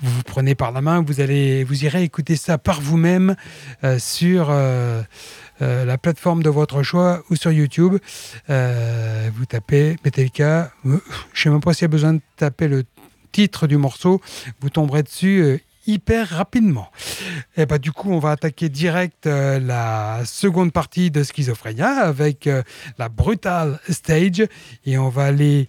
vous, 0.00 0.22
prenez 0.22 0.54
par 0.54 0.72
la 0.72 0.80
main, 0.80 1.02
vous 1.02 1.20
allez, 1.20 1.64
vous 1.64 1.84
irez 1.84 2.02
écouter 2.02 2.36
ça 2.36 2.56
par 2.56 2.80
vous-même 2.80 3.36
sur 3.98 4.50
la 5.60 5.98
plateforme 5.98 6.42
de 6.42 6.50
votre 6.50 6.82
choix 6.82 7.22
ou 7.30 7.36
sur 7.36 7.52
YouTube. 7.52 7.98
vous 8.48 9.46
tapez 9.48 9.96
Metallica. 10.04 10.72
Je 10.84 10.90
ne 10.90 10.98
sais 11.34 11.50
même 11.50 11.60
pas 11.60 11.74
s'il 11.74 11.82
y 11.82 11.84
a 11.84 11.88
besoin 11.88 12.14
de 12.14 12.20
taper 12.36 12.68
le 12.68 12.84
titre 13.32 13.66
du 13.66 13.76
morceau, 13.76 14.20
vous 14.60 14.70
tomberez 14.70 15.02
dessus 15.02 15.42
euh, 15.42 15.58
hyper 15.86 16.28
rapidement. 16.28 16.90
Et 17.56 17.66
bah, 17.66 17.78
du 17.78 17.90
coup, 17.90 18.12
on 18.12 18.18
va 18.18 18.32
attaquer 18.32 18.68
direct 18.68 19.26
euh, 19.26 19.58
la 19.58 20.20
seconde 20.24 20.72
partie 20.72 21.10
de 21.10 21.24
Schizophrénia 21.24 21.88
avec 21.88 22.46
euh, 22.46 22.62
la 22.98 23.08
Brutal 23.08 23.80
Stage 23.88 24.46
et 24.86 24.98
on 24.98 25.08
va 25.08 25.24
aller 25.24 25.68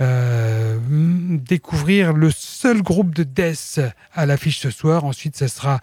découvrir 0.00 2.14
le 2.14 2.30
seul 2.30 2.80
groupe 2.80 3.14
de 3.14 3.22
death 3.22 3.80
à 4.14 4.24
l'affiche 4.24 4.60
ce 4.60 4.70
soir. 4.70 5.04
Ensuite, 5.04 5.36
ce 5.36 5.46
sera 5.46 5.80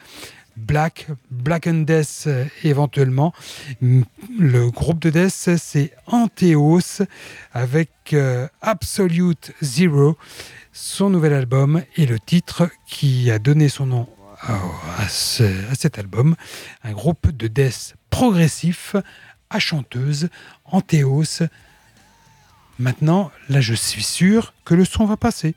Black, 0.57 1.07
Black 1.31 1.67
and 1.67 1.83
Death 1.85 2.27
éventuellement. 2.63 3.33
Le 3.81 4.69
groupe 4.69 4.99
de 4.99 5.09
death, 5.09 5.57
c'est 5.57 5.93
Anteos 6.07 7.03
avec 7.53 8.15
Absolute 8.61 9.53
Zero 9.61 10.17
son 10.77 11.09
nouvel 11.09 11.33
album 11.33 11.81
et 11.95 12.05
le 12.05 12.19
titre 12.19 12.69
qui 12.85 13.31
a 13.31 13.39
donné 13.39 13.67
son 13.67 13.87
nom 13.87 14.07
à, 14.41 15.07
cet 15.09 15.97
album, 15.97 16.35
un 16.83 16.91
groupe 16.91 17.31
de 17.35 17.47
death 17.47 17.95
progressif 18.11 18.95
à 19.49 19.57
chanteuse, 19.57 20.29
Antéos. 20.65 21.41
Maintenant, 22.77 23.31
là 23.49 23.59
je 23.59 23.73
suis 23.73 24.03
sûr 24.03 24.53
que 24.65 24.75
le 24.75 24.85
son 24.85 25.05
va 25.05 25.17
passer. 25.17 25.55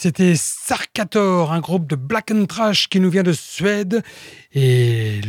C'était 0.00 0.34
Sarkator, 0.36 1.52
un 1.52 1.60
groupe 1.60 1.86
de 1.86 1.96
black 1.96 2.30
and 2.30 2.46
trash 2.46 2.88
qui 2.88 3.00
nous 3.00 3.10
vient 3.10 3.22
de 3.22 3.32
Suède. 3.32 4.02
Et 4.52 5.20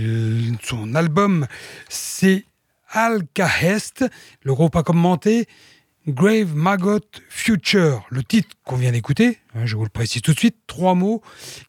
son 0.62 0.96
album, 0.96 1.48
c'est 1.90 2.46
Alkahest. 2.90 4.06
Le 4.44 4.54
groupe 4.54 4.76
a 4.76 4.84
commenté 4.84 5.48
Grave 6.08 6.56
Maggot 6.56 7.00
Future. 7.30 8.06
Le 8.10 8.24
titre 8.24 8.56
qu'on 8.64 8.76
vient 8.76 8.92
d'écouter, 8.92 9.40
hein, 9.56 9.66
je 9.66 9.76
vous 9.76 9.84
le 9.84 9.90
précise 9.90 10.22
tout 10.22 10.34
de 10.34 10.40
suite, 10.40 10.58
trois 10.68 10.96
mots 10.96 11.22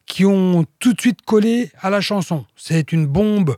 qui 0.05 0.25
ont 0.25 0.65
tout 0.79 0.93
de 0.93 1.01
suite 1.01 1.21
collé 1.23 1.71
à 1.81 1.89
la 1.89 2.01
chanson. 2.01 2.45
C'est 2.55 2.91
une 2.91 3.07
bombe 3.07 3.55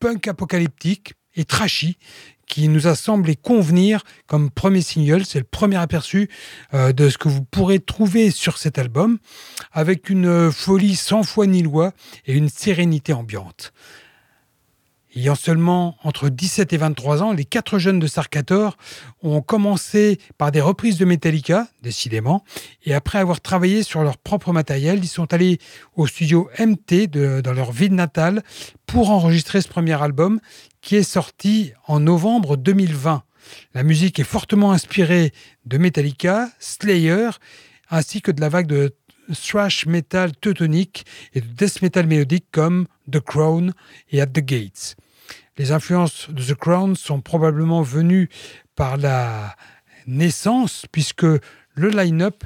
punk 0.00 0.28
apocalyptique 0.28 1.14
et 1.36 1.44
trashy 1.44 1.98
qui 2.46 2.68
nous 2.68 2.86
a 2.86 2.94
semblé 2.94 3.36
convenir 3.36 4.02
comme 4.26 4.50
premier 4.50 4.82
single. 4.82 5.24
C'est 5.24 5.38
le 5.38 5.44
premier 5.44 5.76
aperçu 5.76 6.28
euh, 6.72 6.92
de 6.92 7.08
ce 7.08 7.18
que 7.18 7.28
vous 7.28 7.42
pourrez 7.42 7.80
trouver 7.80 8.30
sur 8.30 8.58
cet 8.58 8.78
album, 8.78 9.18
avec 9.72 10.10
une 10.10 10.50
folie 10.52 10.96
sans 10.96 11.22
foi 11.22 11.46
ni 11.46 11.62
loi 11.62 11.92
et 12.26 12.34
une 12.34 12.48
sérénité 12.48 13.12
ambiante. 13.12 13.72
Ayant 15.16 15.36
seulement 15.36 15.96
entre 16.02 16.28
17 16.28 16.72
et 16.72 16.76
23 16.76 17.22
ans, 17.22 17.32
les 17.32 17.44
quatre 17.44 17.78
jeunes 17.78 18.00
de 18.00 18.08
Sarkator 18.08 18.76
ont 19.22 19.42
commencé 19.42 20.18
par 20.38 20.50
des 20.50 20.60
reprises 20.60 20.98
de 20.98 21.04
Metallica, 21.04 21.68
décidément, 21.82 22.42
et 22.84 22.94
après 22.94 23.18
avoir 23.18 23.40
travaillé 23.40 23.84
sur 23.84 24.02
leur 24.02 24.18
propre 24.18 24.52
matériel, 24.52 24.98
ils 25.04 25.08
sont 25.08 25.32
allés 25.32 25.58
au 25.94 26.08
studio 26.08 26.50
MT 26.58 27.06
dans 27.42 27.52
leur 27.52 27.70
ville 27.70 27.94
natale 27.94 28.42
pour 28.86 29.10
enregistrer 29.10 29.60
ce 29.60 29.68
premier 29.68 30.00
album 30.02 30.40
qui 30.84 30.96
est 30.96 31.02
sorti 31.02 31.72
en 31.86 31.98
novembre 31.98 32.58
2020. 32.58 33.24
La 33.72 33.82
musique 33.82 34.18
est 34.20 34.24
fortement 34.24 34.72
inspirée 34.72 35.32
de 35.64 35.78
Metallica, 35.78 36.50
Slayer, 36.58 37.30
ainsi 37.88 38.20
que 38.20 38.30
de 38.30 38.40
la 38.42 38.50
vague 38.50 38.66
de 38.66 38.94
thrash 39.32 39.86
metal 39.86 40.36
teutonique 40.36 41.06
et 41.32 41.40
de 41.40 41.46
death 41.46 41.80
metal 41.80 42.06
mélodique 42.06 42.46
comme 42.52 42.86
The 43.10 43.20
Crown 43.20 43.72
et 44.10 44.20
At 44.20 44.26
the 44.26 44.40
Gates. 44.40 44.96
Les 45.56 45.72
influences 45.72 46.28
de 46.28 46.42
The 46.42 46.54
Crown 46.54 46.96
sont 46.96 47.22
probablement 47.22 47.80
venues 47.80 48.28
par 48.76 48.98
la 48.98 49.56
naissance, 50.06 50.84
puisque 50.92 51.24
le 51.24 51.88
line-up 51.88 52.44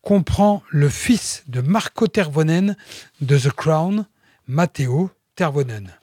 comprend 0.00 0.62
le 0.70 0.88
fils 0.88 1.42
de 1.48 1.60
Marco 1.60 2.06
Tervonen 2.06 2.76
de 3.20 3.36
The 3.36 3.50
Crown, 3.50 4.06
Matteo 4.46 5.10
Tervonen. 5.34 5.99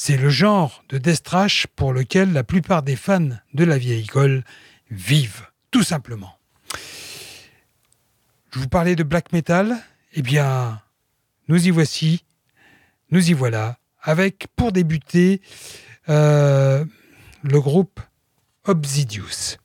C'est 0.00 0.16
le 0.16 0.30
genre 0.30 0.84
de 0.90 0.96
death 0.96 1.24
trash 1.24 1.66
pour 1.74 1.92
lequel 1.92 2.32
la 2.32 2.44
plupart 2.44 2.84
des 2.84 2.94
fans 2.94 3.30
de 3.52 3.64
la 3.64 3.78
vieille 3.78 4.04
école 4.04 4.44
vivent, 4.92 5.48
tout 5.72 5.82
simplement. 5.82 6.38
Je 8.52 8.60
vous 8.60 8.68
parlais 8.68 8.94
de 8.94 9.02
black 9.02 9.32
metal, 9.32 9.76
eh 10.12 10.22
bien, 10.22 10.80
nous 11.48 11.66
y 11.66 11.70
voici, 11.70 12.24
nous 13.10 13.28
y 13.28 13.32
voilà, 13.32 13.80
avec 14.00 14.46
pour 14.54 14.70
débuter 14.70 15.42
euh, 16.08 16.84
le 17.42 17.60
groupe 17.60 18.00
Obsidius. 18.66 19.58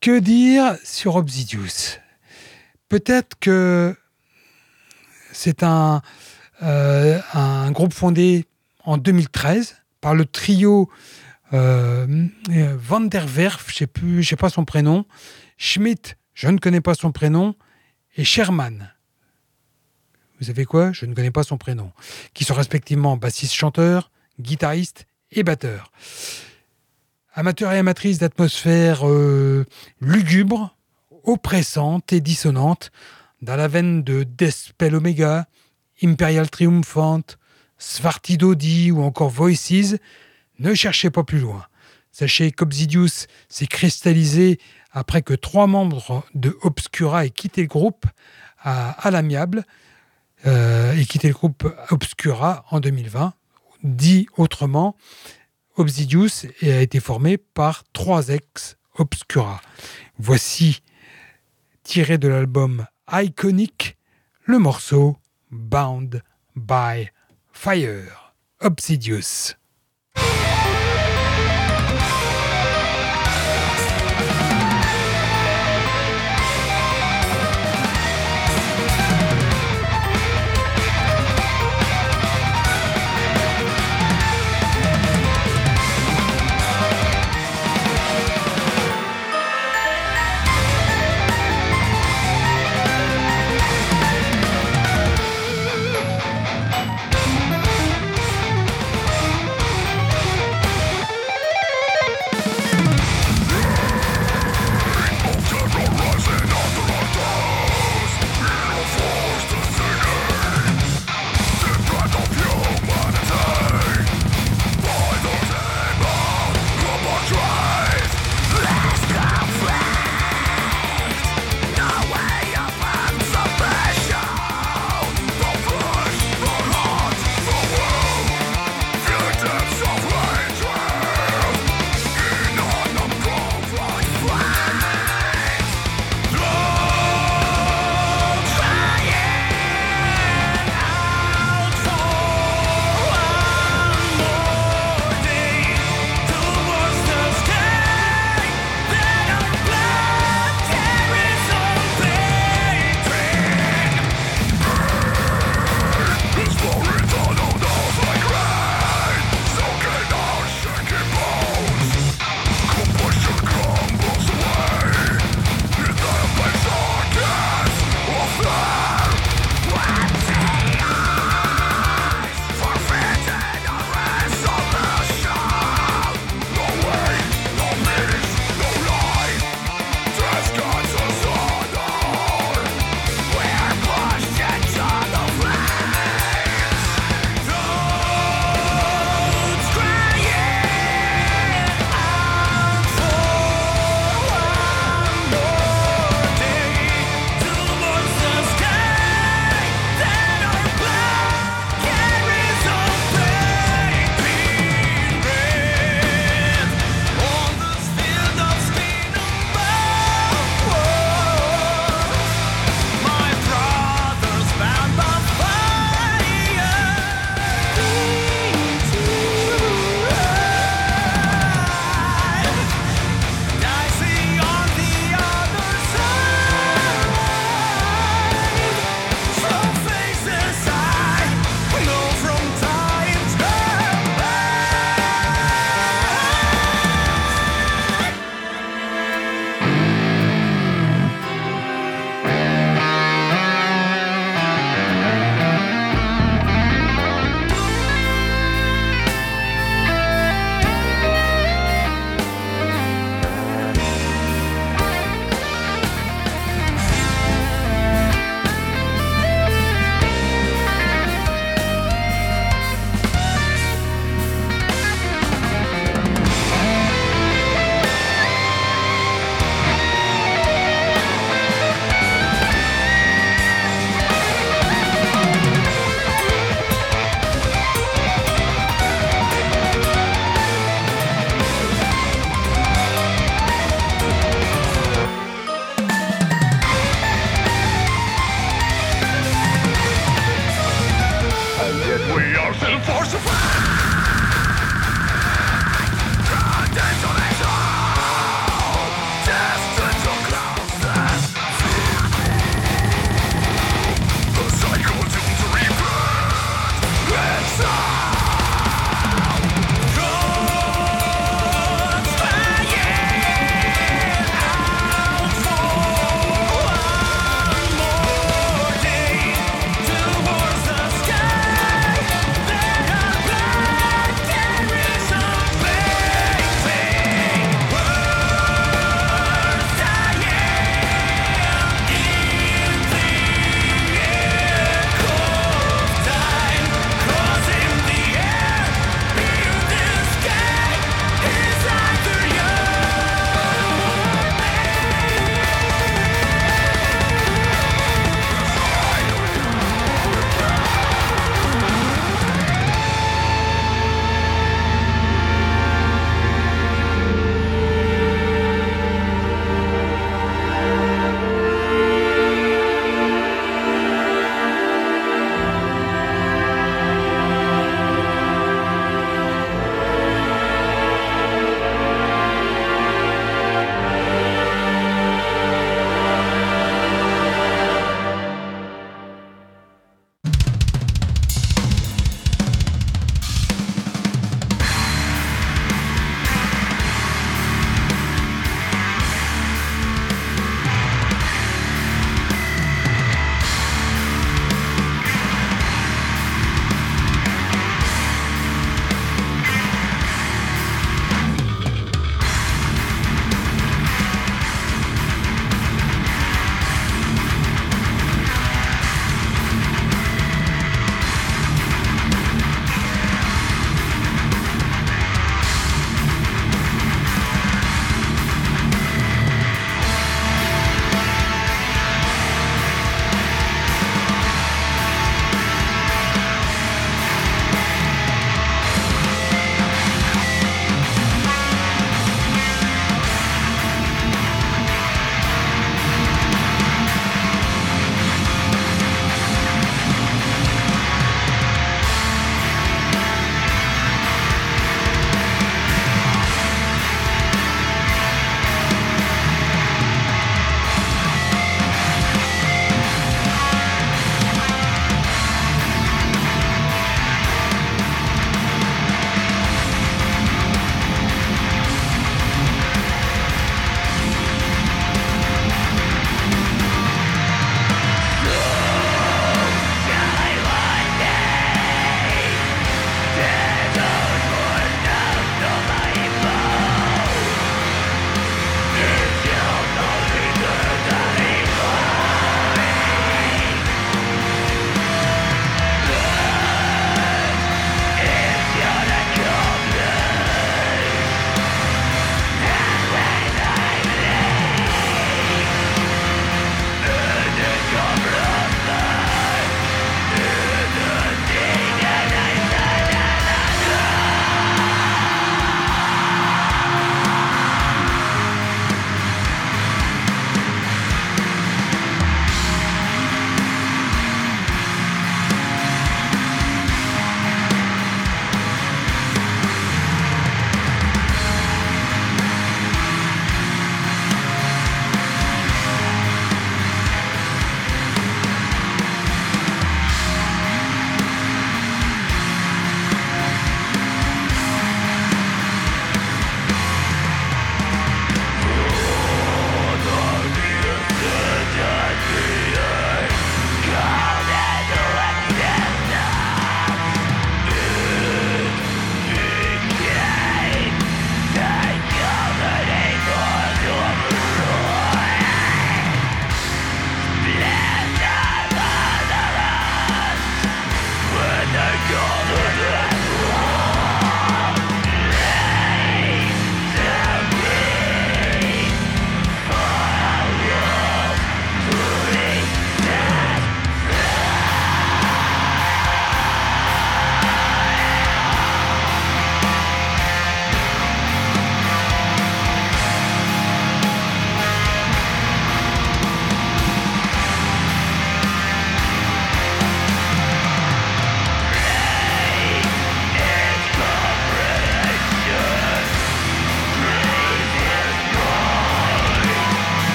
Que 0.00 0.18
dire 0.18 0.76
sur 0.82 1.14
Obsidius? 1.14 2.00
Peut-être 2.88 3.38
que 3.38 3.96
c'est 5.30 5.62
un, 5.62 6.02
euh, 6.64 7.20
un 7.32 7.70
groupe 7.70 7.94
fondé 7.94 8.44
en 8.84 8.98
2013 8.98 9.76
par 10.00 10.14
le 10.14 10.24
trio 10.24 10.90
euh, 11.52 12.28
Van 12.76 13.00
der 13.00 13.26
Werf, 13.26 13.70
je 13.74 13.84
ne 14.04 14.22
sais 14.22 14.36
pas 14.36 14.50
son 14.50 14.64
prénom, 14.64 15.04
Schmidt, 15.58 16.16
je 16.34 16.48
ne 16.48 16.58
connais 16.58 16.80
pas 16.80 16.94
son 16.94 17.12
prénom, 17.12 17.54
et 18.16 18.24
Sherman. 18.24 18.92
Vous 20.38 20.46
savez 20.46 20.64
quoi? 20.64 20.92
Je 20.92 21.06
ne 21.06 21.14
connais 21.14 21.30
pas 21.30 21.44
son 21.44 21.56
prénom. 21.56 21.92
Qui 22.34 22.44
sont 22.44 22.54
respectivement 22.54 23.16
bassiste-chanteur, 23.16 24.10
guitariste 24.40 25.06
et 25.30 25.44
batteur. 25.44 25.92
Amateur 27.34 27.72
et 27.72 27.78
amatrice 27.78 28.18
d'atmosphère 28.18 29.08
euh, 29.08 29.64
lugubre, 30.00 30.76
oppressante 31.24 32.12
et 32.12 32.20
dissonante, 32.20 32.90
dans 33.40 33.56
la 33.56 33.68
veine 33.68 34.02
de 34.02 34.24
Despel 34.24 34.94
Omega, 34.94 35.46
Imperial 36.02 36.50
Triumphant, 36.50 37.22
Svartidodi 37.82 38.92
ou 38.92 39.02
encore 39.02 39.28
Voices, 39.28 39.96
ne 40.60 40.72
cherchez 40.72 41.10
pas 41.10 41.24
plus 41.24 41.40
loin. 41.40 41.66
Sachez 42.12 42.52
qu'Obsidius 42.52 43.26
s'est 43.48 43.66
cristallisé 43.66 44.60
après 44.92 45.22
que 45.22 45.34
trois 45.34 45.66
membres 45.66 46.24
de 46.34 46.56
Obscura 46.62 47.26
aient 47.26 47.30
quitté 47.30 47.62
le 47.62 47.66
groupe 47.66 48.06
à, 48.62 49.10
l'amiable 49.10 49.64
euh, 50.46 50.94
et 50.94 51.04
quitté 51.06 51.26
le 51.26 51.34
groupe 51.34 51.66
Obscura 51.90 52.64
en 52.70 52.78
2020 52.78 53.34
Dit 53.82 54.28
autrement, 54.36 54.96
Obsidius 55.74 56.46
a 56.62 56.82
été 56.82 57.00
formé 57.00 57.36
par 57.36 57.82
trois 57.92 58.28
ex-Obscura. 58.28 59.60
Voici, 60.18 60.82
tiré 61.82 62.16
de 62.16 62.28
l'album 62.28 62.86
Iconic, 63.10 63.96
le 64.44 64.60
morceau 64.60 65.16
Bound 65.50 66.22
by 66.54 67.08
Fire, 67.64 68.10
Obsidius. 68.60 69.54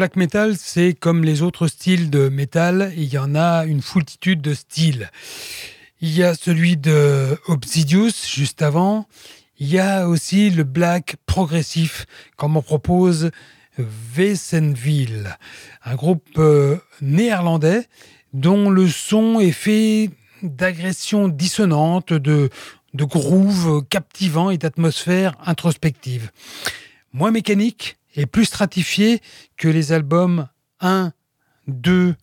Black 0.00 0.16
metal, 0.16 0.56
c'est 0.56 0.94
comme 0.94 1.24
les 1.24 1.42
autres 1.42 1.66
styles 1.66 2.08
de 2.08 2.30
métal, 2.30 2.90
il 2.96 3.12
y 3.12 3.18
en 3.18 3.34
a 3.34 3.66
une 3.66 3.82
foultitude 3.82 4.40
de 4.40 4.54
styles. 4.54 5.10
Il 6.00 6.16
y 6.16 6.22
a 6.22 6.34
celui 6.34 6.78
de 6.78 7.38
Obsidious 7.48 8.14
juste 8.26 8.62
avant. 8.62 9.06
Il 9.58 9.68
y 9.68 9.78
a 9.78 10.08
aussi 10.08 10.48
le 10.48 10.64
black 10.64 11.16
progressif, 11.26 12.06
comme 12.38 12.56
on 12.56 12.62
propose 12.62 13.30
Wesenville, 14.16 15.36
un 15.84 15.96
groupe 15.96 16.30
euh, 16.38 16.78
néerlandais 17.02 17.86
dont 18.32 18.70
le 18.70 18.88
son 18.88 19.38
est 19.38 19.52
fait 19.52 20.08
d'agressions 20.42 21.28
dissonantes, 21.28 22.14
de, 22.14 22.48
de 22.94 23.04
grooves 23.04 23.84
captivants 23.90 24.48
et 24.48 24.56
d'atmosphères 24.56 25.36
introspectives. 25.44 26.30
Moins 27.12 27.32
mécanique, 27.32 27.98
est 28.16 28.26
plus 28.26 28.44
stratifié 28.44 29.20
que 29.56 29.68
les 29.68 29.92
albums 29.92 30.48
1, 30.80 31.12
2 31.66 32.14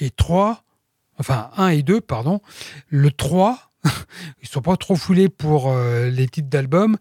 et 0.00 0.10
3. 0.10 0.64
Enfin, 1.18 1.50
1 1.56 1.68
et 1.68 1.82
2, 1.82 2.00
pardon. 2.00 2.40
Le 2.88 3.10
3, 3.10 3.68
ils 4.42 4.48
sont 4.48 4.62
pas 4.62 4.76
trop 4.76 4.96
foulés 4.96 5.28
pour 5.28 5.70
euh, 5.70 6.08
les 6.10 6.28
titres 6.28 6.48
d'albums, 6.48 6.96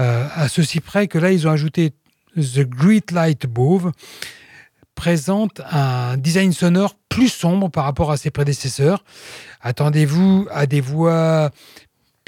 euh, 0.00 0.28
à 0.34 0.48
ceci 0.48 0.80
près 0.80 1.08
que 1.08 1.18
là, 1.18 1.32
ils 1.32 1.46
ont 1.46 1.50
ajouté 1.50 1.92
The 2.36 2.60
Great 2.60 3.10
Light 3.10 3.44
Above, 3.44 3.92
présente 4.94 5.60
un 5.70 6.16
design 6.16 6.52
sonore 6.52 6.96
plus 7.08 7.28
sombre 7.28 7.68
par 7.68 7.84
rapport 7.84 8.10
à 8.10 8.16
ses 8.16 8.30
prédécesseurs. 8.30 9.04
Attendez-vous 9.60 10.46
à 10.50 10.66
des 10.66 10.80
voix 10.80 11.50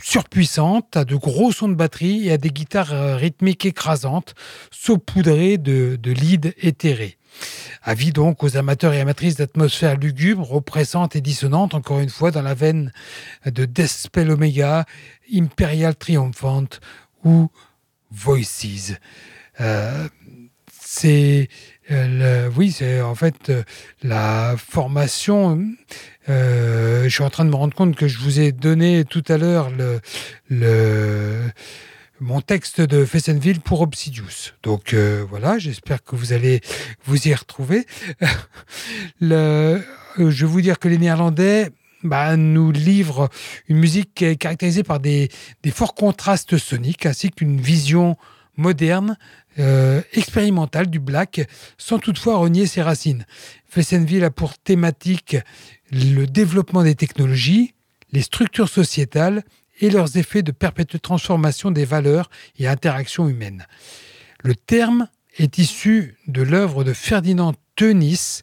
surpuissante, 0.03 0.97
à 0.97 1.05
de 1.05 1.17
gros 1.17 1.53
sons 1.53 1.69
de 1.69 1.75
batterie 1.75 2.29
et 2.29 2.33
à 2.33 2.39
des 2.39 2.51
guitares 2.51 2.93
euh, 2.93 3.17
rythmiques 3.17 3.67
écrasantes, 3.67 4.35
saupoudrées 4.71 5.59
de, 5.59 5.99
leads 6.05 6.53
éthérés. 6.59 7.19
Avis 7.83 8.13
donc 8.13 8.43
aux 8.43 8.57
amateurs 8.57 8.95
et 8.95 9.01
amatrices 9.01 9.37
d'atmosphères 9.37 9.97
lugubres, 9.97 10.53
oppressantes 10.53 11.17
et 11.17 11.21
dissonantes, 11.21 11.75
encore 11.75 12.01
une 12.01 12.09
fois 12.09 12.31
dans 12.31 12.43
la 12.43 12.55
veine 12.55 12.93
de 13.45 13.65
Deathspell 13.65 14.31
Omega, 14.31 14.85
Imperial 15.33 15.95
Triumphant 15.97 16.69
ou 17.25 17.51
Voices. 18.11 18.95
Euh, 19.61 20.09
c'est 20.81 21.49
euh, 21.91 22.51
oui, 22.57 22.73
c'est 22.73 23.01
en 23.01 23.15
fait 23.15 23.53
la 24.03 24.57
formation 24.57 25.65
euh, 26.29 27.05
je 27.05 27.09
suis 27.09 27.23
en 27.23 27.31
train 27.31 27.45
de 27.45 27.51
me 27.51 27.57
rendre 27.57 27.75
compte 27.75 27.95
que 27.95 28.09
je 28.09 28.19
vous 28.19 28.41
ai 28.41 28.51
donné 28.51 29.05
tout 29.05 29.23
à 29.29 29.39
l'heure 29.39 29.71
mon 32.19 32.41
texte 32.41 32.81
de 32.81 33.05
Fessenville 33.05 33.61
pour 33.61 33.83
Obsidious. 33.83 34.55
Donc 34.63 34.95
euh, 34.95 35.25
voilà, 35.29 35.59
j'espère 35.59 36.03
que 36.03 36.17
vous 36.17 36.33
allez 36.33 36.61
vous 37.05 37.29
y 37.29 37.35
retrouver. 37.35 37.87
je 39.21 39.77
vais 40.19 40.47
vous 40.47 40.61
dire 40.61 40.79
que 40.79 40.89
les 40.89 40.99
Néerlandais 40.99 41.71
bah, 42.03 42.37
nous 42.37 42.73
livrent 42.73 43.29
une 43.69 43.77
musique 43.77 44.25
caractérisée 44.39 44.83
par 44.83 44.99
des 44.99 45.29
forts 45.73 45.95
contrastes 45.95 46.59
soniques 46.59 47.07
ainsi 47.07 47.31
qu'une 47.31 47.61
vision 47.61 48.17
moderne, 48.57 49.17
euh, 49.59 50.03
expérimentale 50.13 50.89
du 50.89 51.01
black, 51.01 51.49
sans 51.79 51.99
toutefois 51.99 52.37
renier 52.37 52.67
ses 52.67 52.83
racines. 52.83 53.27
Fessenville 53.67 54.25
a 54.25 54.31
pour 54.31 54.59
thématique 54.59 55.37
le 55.91 56.27
développement 56.27 56.83
des 56.83 56.95
technologies, 56.95 57.75
les 58.13 58.23
structures 58.23 58.69
sociétales 58.69 59.45
et 59.81 59.91
leurs 59.91 60.17
effets 60.17 60.43
de 60.43 60.53
perpétuelle 60.53 61.01
transformation 61.01 61.71
des 61.71 61.85
valeurs 61.85 62.31
et 62.59 62.67
interactions 62.67 63.29
humaines. 63.29 63.67
Le 64.43 64.55
terme 64.55 65.09
est 65.39 65.59
issu 65.59 66.17
de 66.27 66.43
l'œuvre 66.43 66.85
de 66.85 66.93
Ferdinand 66.93 67.55
Tönnies, 67.75 68.43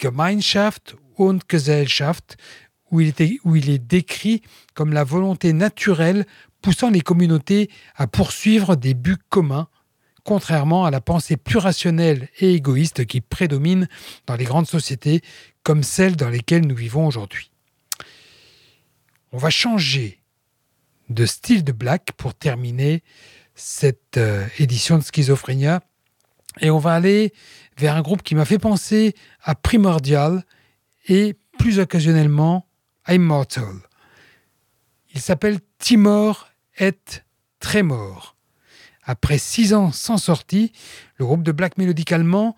Gemeinschaft 0.00 0.96
und 1.16 1.40
Gesellschaft, 1.50 2.36
où 2.90 3.00
il, 3.00 3.08
était, 3.08 3.38
où 3.44 3.56
il 3.56 3.68
est 3.68 3.78
décrit 3.78 4.42
comme 4.74 4.92
la 4.92 5.04
volonté 5.04 5.52
naturelle 5.52 6.24
poussant 6.62 6.90
les 6.90 7.00
communautés 7.00 7.70
à 7.96 8.06
poursuivre 8.06 8.76
des 8.76 8.94
buts 8.94 9.16
communs, 9.28 9.68
contrairement 10.28 10.84
à 10.84 10.90
la 10.90 11.00
pensée 11.00 11.38
plus 11.38 11.56
rationnelle 11.56 12.28
et 12.38 12.52
égoïste 12.52 13.06
qui 13.06 13.22
prédomine 13.22 13.88
dans 14.26 14.36
les 14.36 14.44
grandes 14.44 14.66
sociétés 14.66 15.22
comme 15.62 15.82
celles 15.82 16.16
dans 16.16 16.28
lesquelles 16.28 16.66
nous 16.66 16.76
vivons 16.76 17.06
aujourd'hui. 17.06 17.50
On 19.32 19.38
va 19.38 19.48
changer 19.48 20.20
de 21.08 21.24
style 21.24 21.64
de 21.64 21.72
black 21.72 22.12
pour 22.18 22.34
terminer 22.34 23.02
cette 23.54 24.18
euh, 24.18 24.46
édition 24.58 24.98
de 24.98 25.02
Schizophrénia 25.02 25.80
et 26.60 26.68
on 26.68 26.78
va 26.78 26.92
aller 26.92 27.32
vers 27.78 27.96
un 27.96 28.02
groupe 28.02 28.22
qui 28.22 28.34
m'a 28.34 28.44
fait 28.44 28.58
penser 28.58 29.14
à 29.42 29.54
Primordial 29.54 30.44
et 31.08 31.36
plus 31.58 31.78
occasionnellement 31.78 32.66
à 33.06 33.14
Immortal. 33.14 33.78
Il 35.14 35.22
s'appelle 35.22 35.58
Timor 35.78 36.50
et 36.78 36.92
Tremor. 37.60 38.37
Après 39.08 39.38
six 39.38 39.72
ans 39.72 39.90
sans 39.90 40.18
sortie, 40.18 40.70
le 41.16 41.24
groupe 41.24 41.42
de 41.42 41.50
black 41.50 41.78
mélodique 41.78 42.12
allemand 42.12 42.54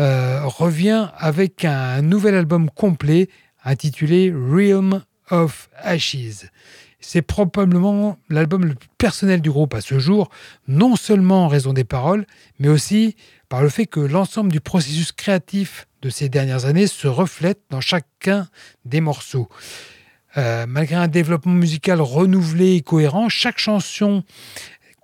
euh, 0.00 0.40
revient 0.44 1.10
avec 1.16 1.64
un 1.64 2.02
nouvel 2.02 2.34
album 2.34 2.68
complet 2.68 3.28
intitulé 3.64 4.34
Realm 4.34 5.04
of 5.30 5.70
Ashes. 5.76 6.50
C'est 6.98 7.22
probablement 7.22 8.18
l'album 8.28 8.64
le 8.64 8.74
plus 8.74 8.88
personnel 8.98 9.40
du 9.40 9.48
groupe 9.48 9.74
à 9.74 9.80
ce 9.80 10.00
jour, 10.00 10.28
non 10.66 10.96
seulement 10.96 11.44
en 11.44 11.48
raison 11.48 11.72
des 11.72 11.84
paroles, 11.84 12.26
mais 12.58 12.68
aussi 12.68 13.14
par 13.48 13.62
le 13.62 13.68
fait 13.68 13.86
que 13.86 14.00
l'ensemble 14.00 14.50
du 14.50 14.60
processus 14.60 15.12
créatif 15.12 15.86
de 16.02 16.10
ces 16.10 16.28
dernières 16.28 16.64
années 16.64 16.88
se 16.88 17.06
reflète 17.06 17.60
dans 17.70 17.80
chacun 17.80 18.48
des 18.84 19.00
morceaux. 19.00 19.48
Euh, 20.36 20.66
malgré 20.68 20.96
un 20.96 21.08
développement 21.08 21.54
musical 21.54 22.00
renouvelé 22.00 22.74
et 22.74 22.82
cohérent, 22.82 23.30
chaque 23.30 23.58
chanson 23.58 24.22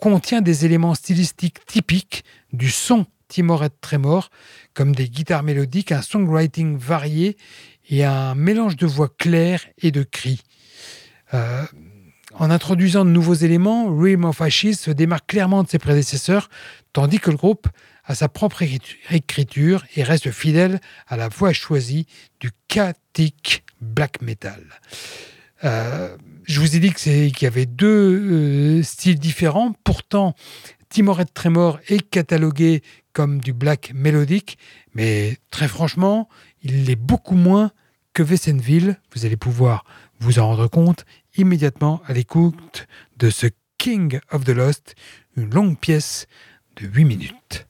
contient 0.02 0.40
des 0.40 0.64
éléments 0.64 0.96
stylistiques 0.96 1.64
typiques 1.64 2.24
du 2.52 2.72
son 2.72 3.06
Timor 3.28 3.62
et 3.62 3.70
Tremor, 3.80 4.30
comme 4.74 4.96
des 4.96 5.08
guitares 5.08 5.44
mélodiques, 5.44 5.92
un 5.92 6.02
songwriting 6.02 6.76
varié 6.76 7.36
et 7.88 8.02
un 8.02 8.34
mélange 8.34 8.74
de 8.74 8.84
voix 8.84 9.08
claires 9.16 9.64
et 9.78 9.92
de 9.92 10.02
cris. 10.02 10.42
Euh, 11.34 11.62
en 12.34 12.50
introduisant 12.50 13.04
de 13.04 13.10
nouveaux 13.10 13.34
éléments, 13.34 13.94
Realm 13.96 14.24
of 14.24 14.40
Ashes 14.40 14.74
se 14.74 14.90
démarque 14.90 15.28
clairement 15.28 15.62
de 15.62 15.68
ses 15.68 15.78
prédécesseurs, 15.78 16.50
tandis 16.92 17.20
que 17.20 17.30
le 17.30 17.36
groupe 17.36 17.68
a 18.04 18.16
sa 18.16 18.28
propre 18.28 18.64
écriture 19.10 19.84
et 19.94 20.02
reste 20.02 20.32
fidèle 20.32 20.80
à 21.06 21.16
la 21.16 21.28
voix 21.28 21.52
choisie 21.52 22.08
du 22.40 22.50
chaotic 22.66 23.62
black 23.80 24.20
metal. 24.20 24.64
Euh, 25.62 26.16
je 26.44 26.60
vous 26.60 26.76
ai 26.76 26.80
dit 26.80 26.92
qu'il 26.92 27.42
y 27.42 27.46
avait 27.46 27.66
deux 27.66 28.78
euh, 28.78 28.82
styles 28.82 29.18
différents. 29.18 29.74
Pourtant, 29.84 30.34
Timoret 30.88 31.24
Tremor 31.24 31.78
est 31.88 32.08
catalogué 32.08 32.82
comme 33.12 33.40
du 33.40 33.52
black 33.52 33.92
mélodique, 33.94 34.58
mais 34.94 35.38
très 35.50 35.68
franchement, 35.68 36.28
il 36.62 36.84
l'est 36.84 36.96
beaucoup 36.96 37.34
moins 37.34 37.70
que 38.14 38.22
Vessenville. 38.22 38.98
Vous 39.14 39.24
allez 39.24 39.36
pouvoir 39.36 39.84
vous 40.20 40.38
en 40.38 40.48
rendre 40.48 40.68
compte 40.68 41.04
immédiatement 41.36 42.02
à 42.06 42.12
l'écoute 42.12 42.86
de 43.18 43.30
ce 43.30 43.46
King 43.78 44.20
of 44.30 44.44
the 44.44 44.50
Lost, 44.50 44.94
une 45.36 45.50
longue 45.50 45.78
pièce 45.78 46.26
de 46.76 46.86
8 46.86 47.04
minutes. 47.04 47.66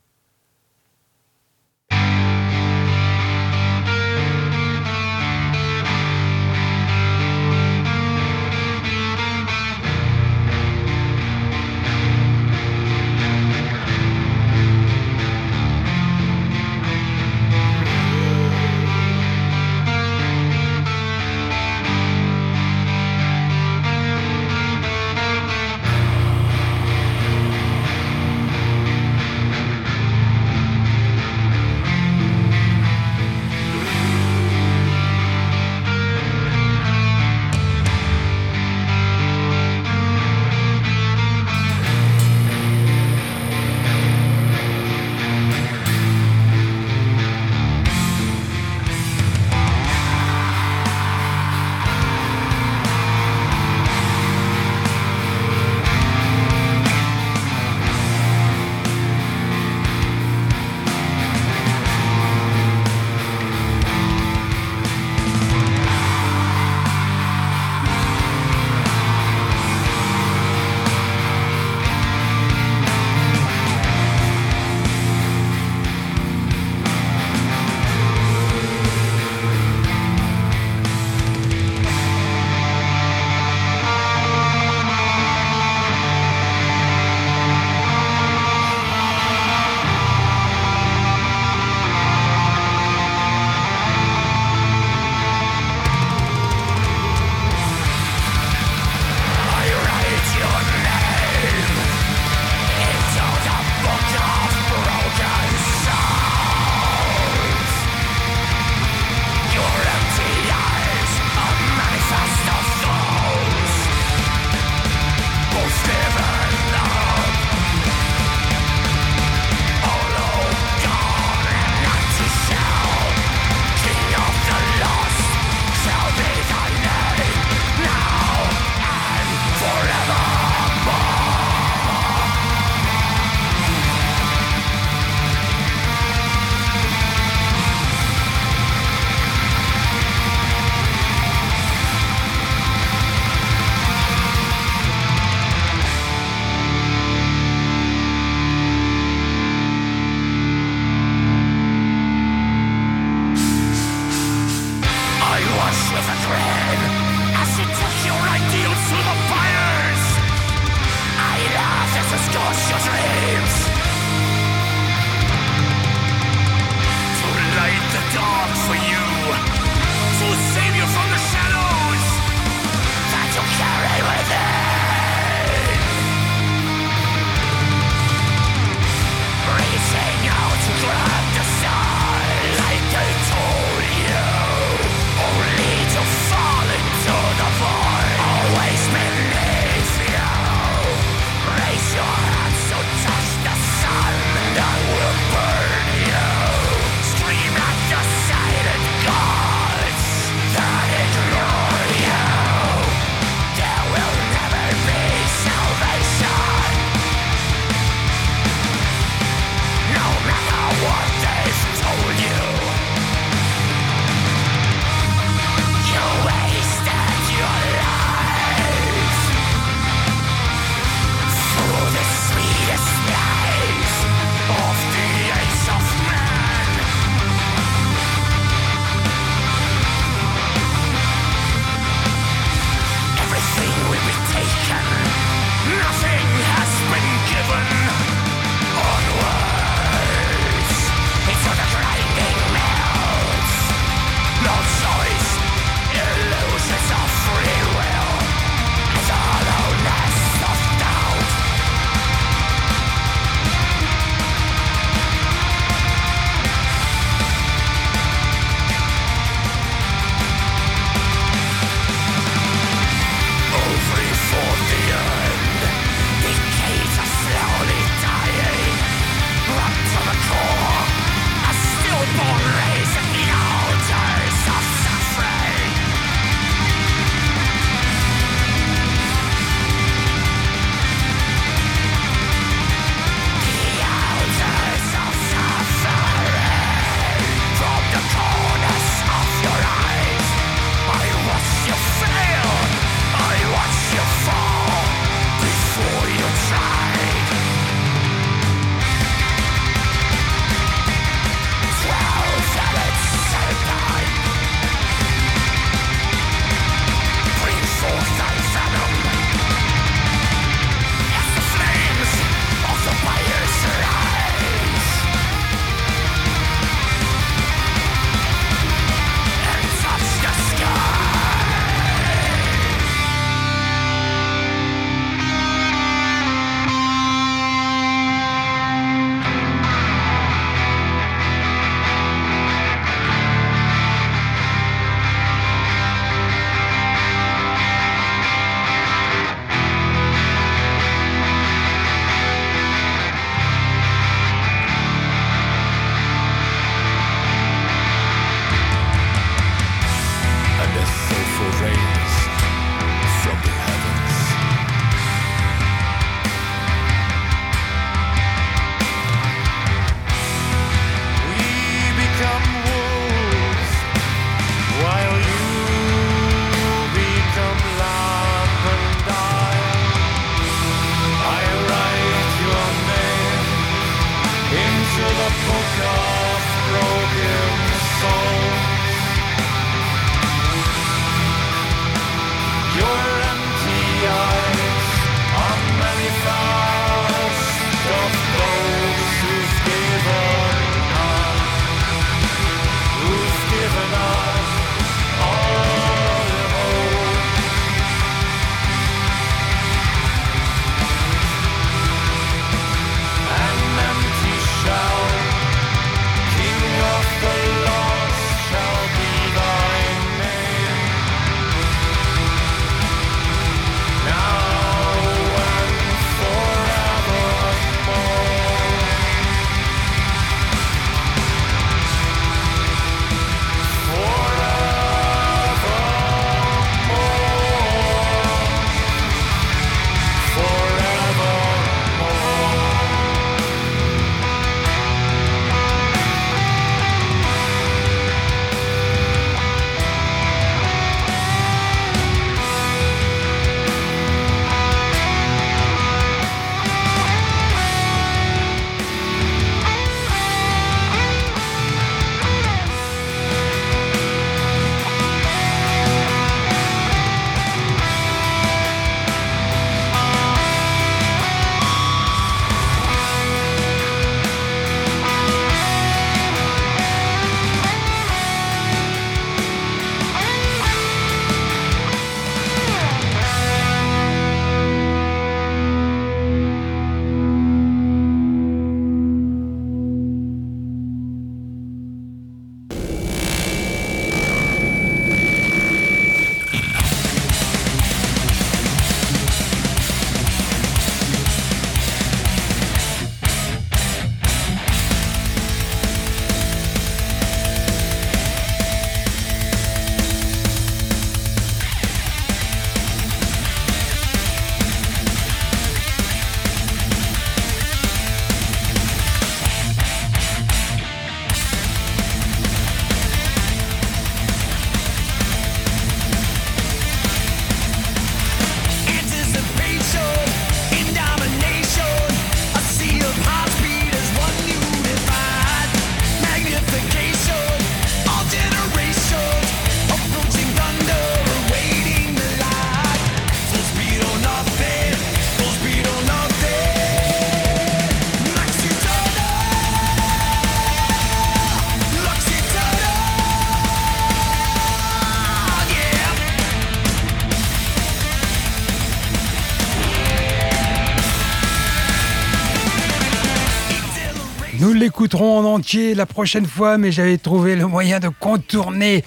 La 555.95 556.07
prochaine 556.07 556.47
fois, 556.47 556.79
mais 556.79 556.93
j'avais 556.93 557.19
trouvé 557.19 557.57
le 557.57 557.67
moyen 557.67 558.01
de 558.01 558.09
contourner 558.09 559.05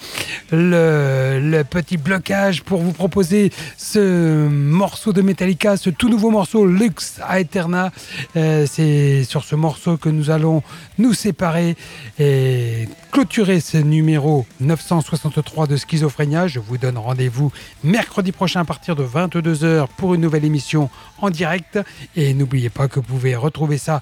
le, 0.52 1.62
petit 1.68 1.96
blocage 1.96 2.62
pour 2.62 2.80
vous 2.80 2.92
proposer 2.92 3.50
ce 3.76 4.46
morceau 4.46 5.12
de 5.12 5.22
Metallica, 5.22 5.76
ce 5.76 5.90
tout 5.90 6.08
nouveau 6.08 6.30
morceau 6.30 6.64
Lux 6.64 7.20
Aeterna. 7.28 7.90
Euh, 8.36 8.64
c'est 8.70 9.24
sur 9.24 9.42
ce 9.42 9.56
morceau 9.56 9.96
que 9.96 10.08
nous 10.08 10.30
allons 10.30 10.62
nous 10.98 11.14
séparer 11.14 11.74
et 12.20 12.88
clôturer 13.10 13.58
ce 13.58 13.78
numéro 13.78 14.46
963 14.60 15.66
de 15.66 15.76
Schizophrénia. 15.76 16.46
Je 16.46 16.60
vous 16.60 16.78
donne 16.78 16.98
rendez-vous 16.98 17.50
mercredi 17.82 18.30
prochain 18.30 18.60
à 18.60 18.64
partir 18.64 18.94
de 18.94 19.04
22h 19.04 19.88
pour 19.96 20.14
une 20.14 20.20
nouvelle 20.20 20.44
émission 20.44 20.90
en 21.18 21.30
direct. 21.30 21.80
Et 22.14 22.34
n'oubliez 22.34 22.70
pas 22.70 22.86
que 22.86 23.00
vous 23.00 23.06
pouvez 23.06 23.34
retrouver 23.34 23.78
ça, 23.78 24.00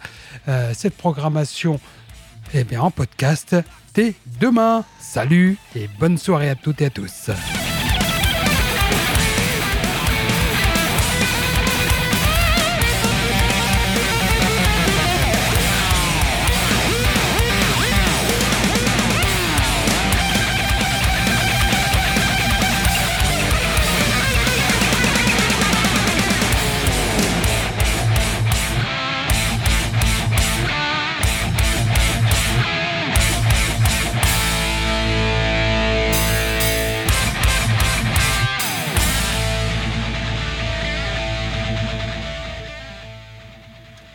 euh, 0.48 0.72
cette 0.74 0.94
programmation 0.94 1.80
eh 2.52 2.64
bien, 2.64 2.82
en 2.82 2.90
podcast 2.90 3.56
dès 3.94 4.14
demain. 4.40 4.84
Salut 5.00 5.56
et 5.74 5.88
bonne 5.98 6.18
soirée 6.18 6.50
à 6.50 6.54
toutes 6.54 6.82
et 6.82 6.86
à 6.86 6.90
tous. 6.90 7.30